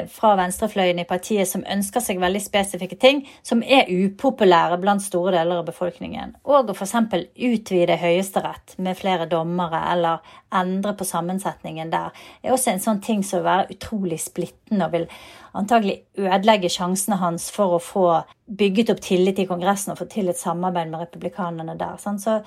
fra 0.08 0.30
venstrefløyen 0.40 1.02
i 1.02 1.08
partiet 1.08 1.50
som 1.50 1.66
ønsker 1.68 2.00
seg 2.00 2.22
veldig 2.22 2.40
spesifikke 2.40 2.96
ting 3.00 3.18
som 3.44 3.60
er 3.60 3.90
upopulære 3.92 4.78
blant 4.80 5.04
store 5.04 5.34
deler 5.36 5.60
av 5.60 5.66
befolkningen. 5.68 6.38
Og 6.48 6.72
å 6.72 6.76
f.eks. 6.76 6.96
utvide 7.36 7.98
Høyesterett 8.00 8.78
med 8.80 8.96
flere 8.96 9.28
dommere 9.28 9.82
eller 9.92 10.36
endre 10.56 10.94
på 10.96 11.08
sammensetningen 11.08 11.92
der, 11.92 12.16
er 12.44 12.56
også 12.56 12.72
en 12.72 12.86
sånn 12.86 13.02
ting 13.04 13.24
som 13.24 13.42
vil 13.42 13.50
være 13.50 13.76
utrolig 13.76 14.22
splittende 14.24 14.88
og 14.88 14.96
vil 14.96 15.10
antagelig 15.56 15.98
ødelegge 16.20 16.72
sjansene 16.72 17.20
hans 17.20 17.50
for 17.52 17.76
å 17.76 17.84
få 17.84 18.08
bygget 18.46 18.94
opp 18.94 19.04
tillit 19.04 19.44
i 19.44 19.48
Kongressen 19.50 19.94
og 19.94 20.00
få 20.00 20.10
til 20.12 20.32
et 20.32 20.40
samarbeid 20.40 20.92
med 20.92 21.04
republikanerne 21.04 21.78
der. 21.80 22.00
Så, 22.00 22.40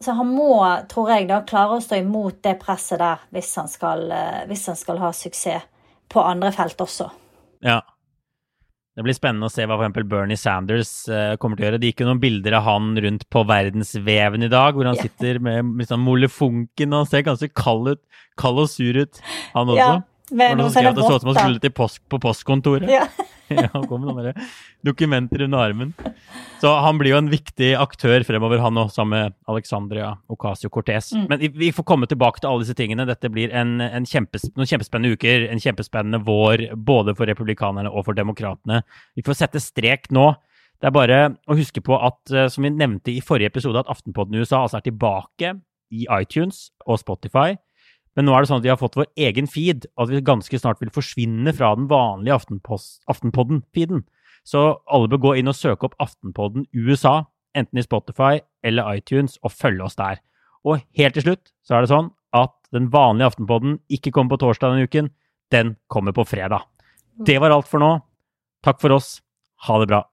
så 0.00 0.16
han 0.16 0.32
må, 0.32 0.56
tror 0.88 1.12
jeg, 1.12 1.28
da 1.28 1.42
klare 1.48 1.78
å 1.78 1.84
stå 1.84 2.00
imot 2.00 2.42
det 2.46 2.58
presset 2.62 3.00
der 3.02 3.24
hvis 3.34 3.54
han 3.60 3.68
skal, 3.72 4.08
eh, 4.12 4.44
hvis 4.48 4.68
han 4.72 4.78
skal 4.78 5.04
ha 5.04 5.12
suksess 5.16 5.72
på 6.12 6.22
andre 6.22 6.52
felt 6.54 6.80
også. 6.82 7.10
Ja. 7.64 7.80
Det 8.96 9.04
blir 9.04 9.16
spennende 9.16 9.50
å 9.50 9.52
se 9.52 9.66
hva 9.68 9.76
f.eks. 9.76 10.08
Bernie 10.08 10.40
Sanders 10.40 10.90
uh, 11.12 11.34
kommer 11.40 11.58
til 11.58 11.66
å 11.66 11.68
gjøre. 11.68 11.80
Det 11.82 11.90
gikk 11.90 12.00
jo 12.00 12.08
noen 12.08 12.22
bilder 12.22 12.56
av 12.56 12.64
han 12.64 12.94
rundt 13.04 13.26
på 13.32 13.42
verdensveven 13.44 14.46
i 14.46 14.52
dag, 14.52 14.76
hvor 14.76 14.88
han 14.88 14.96
yeah. 14.96 15.10
sitter 15.10 15.40
med, 15.44 15.68
med 15.68 15.90
sånn 15.90 16.04
molefonken 16.04 16.96
og 16.96 17.10
ser 17.10 17.26
ganske 17.26 17.50
kald 17.52 17.92
ut. 17.92 18.04
Kald 18.40 18.62
og 18.64 18.70
sur 18.72 18.96
ut, 18.96 19.20
han 19.52 19.74
også. 19.74 19.80
Ja. 19.82 19.96
Sånne 20.26 20.92
Det 20.96 21.04
så 21.04 21.18
ut 21.18 21.22
som 21.22 21.30
han 21.30 21.38
skulle 21.38 21.62
til 21.62 21.74
post, 21.76 22.00
på 22.10 22.18
postkontoret. 22.22 22.88
Ja. 22.90 23.04
ja, 23.62 23.68
han 23.72 23.86
kom 23.86 24.02
med 24.02 24.10
noen 24.10 24.46
dokumenter 24.86 25.44
under 25.46 25.66
armen. 25.68 25.92
Så 26.60 26.72
han 26.82 26.98
blir 26.98 27.12
jo 27.12 27.20
en 27.20 27.30
viktig 27.30 27.72
aktør 27.78 28.24
fremover, 28.26 28.62
han 28.62 28.80
òg, 28.80 28.90
sammen 28.94 29.26
med 29.26 29.36
Alexandria 29.50 30.12
Ocasio-Cortez. 30.32 31.12
Mm. 31.14 31.26
Men 31.30 31.44
vi 31.60 31.70
får 31.74 31.86
komme 31.88 32.08
tilbake 32.10 32.42
til 32.42 32.50
alle 32.50 32.64
disse 32.66 32.76
tingene. 32.78 33.06
Dette 33.08 33.30
blir 33.32 33.54
en, 33.54 33.78
en 33.84 34.08
kjempes, 34.08 34.48
noen 34.56 34.70
kjempespennende 34.70 35.18
uker, 35.18 35.46
en 35.52 35.62
kjempespennende 35.62 36.22
vår 36.26 36.68
både 36.76 37.14
for 37.18 37.30
republikanerne 37.30 37.92
og 37.92 38.08
for 38.08 38.18
demokratene. 38.18 38.82
Vi 39.16 39.26
får 39.26 39.40
sette 39.44 39.62
strek 39.62 40.10
nå. 40.14 40.32
Det 40.80 40.90
er 40.90 40.96
bare 40.96 41.20
å 41.48 41.56
huske 41.56 41.80
på 41.84 41.96
at, 41.96 42.20
eh, 42.32 42.50
som 42.52 42.66
vi 42.66 42.72
nevnte 42.74 43.14
i 43.14 43.22
forrige 43.24 43.54
episode, 43.54 43.80
at 43.80 43.88
Aftenpodden 43.92 44.36
i 44.36 44.42
USA 44.44 44.64
altså 44.64 44.80
er 44.80 44.90
tilbake 44.90 45.54
i 45.94 46.04
iTunes 46.18 46.66
og 46.84 47.00
Spotify. 47.00 47.56
Men 48.16 48.26
nå 48.26 48.34
er 48.34 48.42
det 48.42 48.50
sånn 48.50 48.62
at 48.62 48.66
vi 48.66 48.72
har 48.72 48.80
fått 48.80 48.96
vår 48.96 49.08
egen 49.28 49.48
feed, 49.50 49.86
og 49.96 50.06
at 50.06 50.12
vi 50.14 50.24
ganske 50.24 50.60
snart 50.60 50.80
vil 50.80 50.92
forsvinne 50.94 51.52
fra 51.56 51.74
den 51.76 51.88
vanlige 51.90 52.38
Aftenpodden-feeden. 53.12 54.06
Så 54.46 54.62
alle 54.88 55.10
bør 55.12 55.22
gå 55.24 55.34
inn 55.40 55.50
og 55.50 55.58
søke 55.58 55.88
opp 55.88 55.98
Aftenpodden 56.02 56.68
USA, 56.72 57.26
enten 57.56 57.80
i 57.80 57.84
Spotify 57.84 58.40
eller 58.64 58.88
iTunes, 58.96 59.36
og 59.44 59.52
følge 59.52 59.84
oss 59.84 59.98
der. 60.00 60.22
Og 60.66 60.80
helt 60.98 61.16
til 61.18 61.26
slutt 61.26 61.52
så 61.66 61.76
er 61.76 61.84
det 61.84 61.92
sånn 61.92 62.10
at 62.36 62.54
den 62.74 62.88
vanlige 62.92 63.32
Aftenpodden 63.32 63.78
ikke 63.92 64.12
kommer 64.14 64.34
på 64.34 64.42
torsdag 64.46 64.74
denne 64.74 64.88
uken, 64.88 65.12
den 65.54 65.76
kommer 65.92 66.16
på 66.16 66.26
fredag. 66.26 66.64
Det 67.26 67.38
var 67.40 67.54
alt 67.54 67.68
for 67.70 67.82
nå. 67.82 67.94
Takk 68.66 68.80
for 68.82 68.96
oss. 68.96 69.20
Ha 69.68 69.78
det 69.80 69.88
bra. 69.92 70.02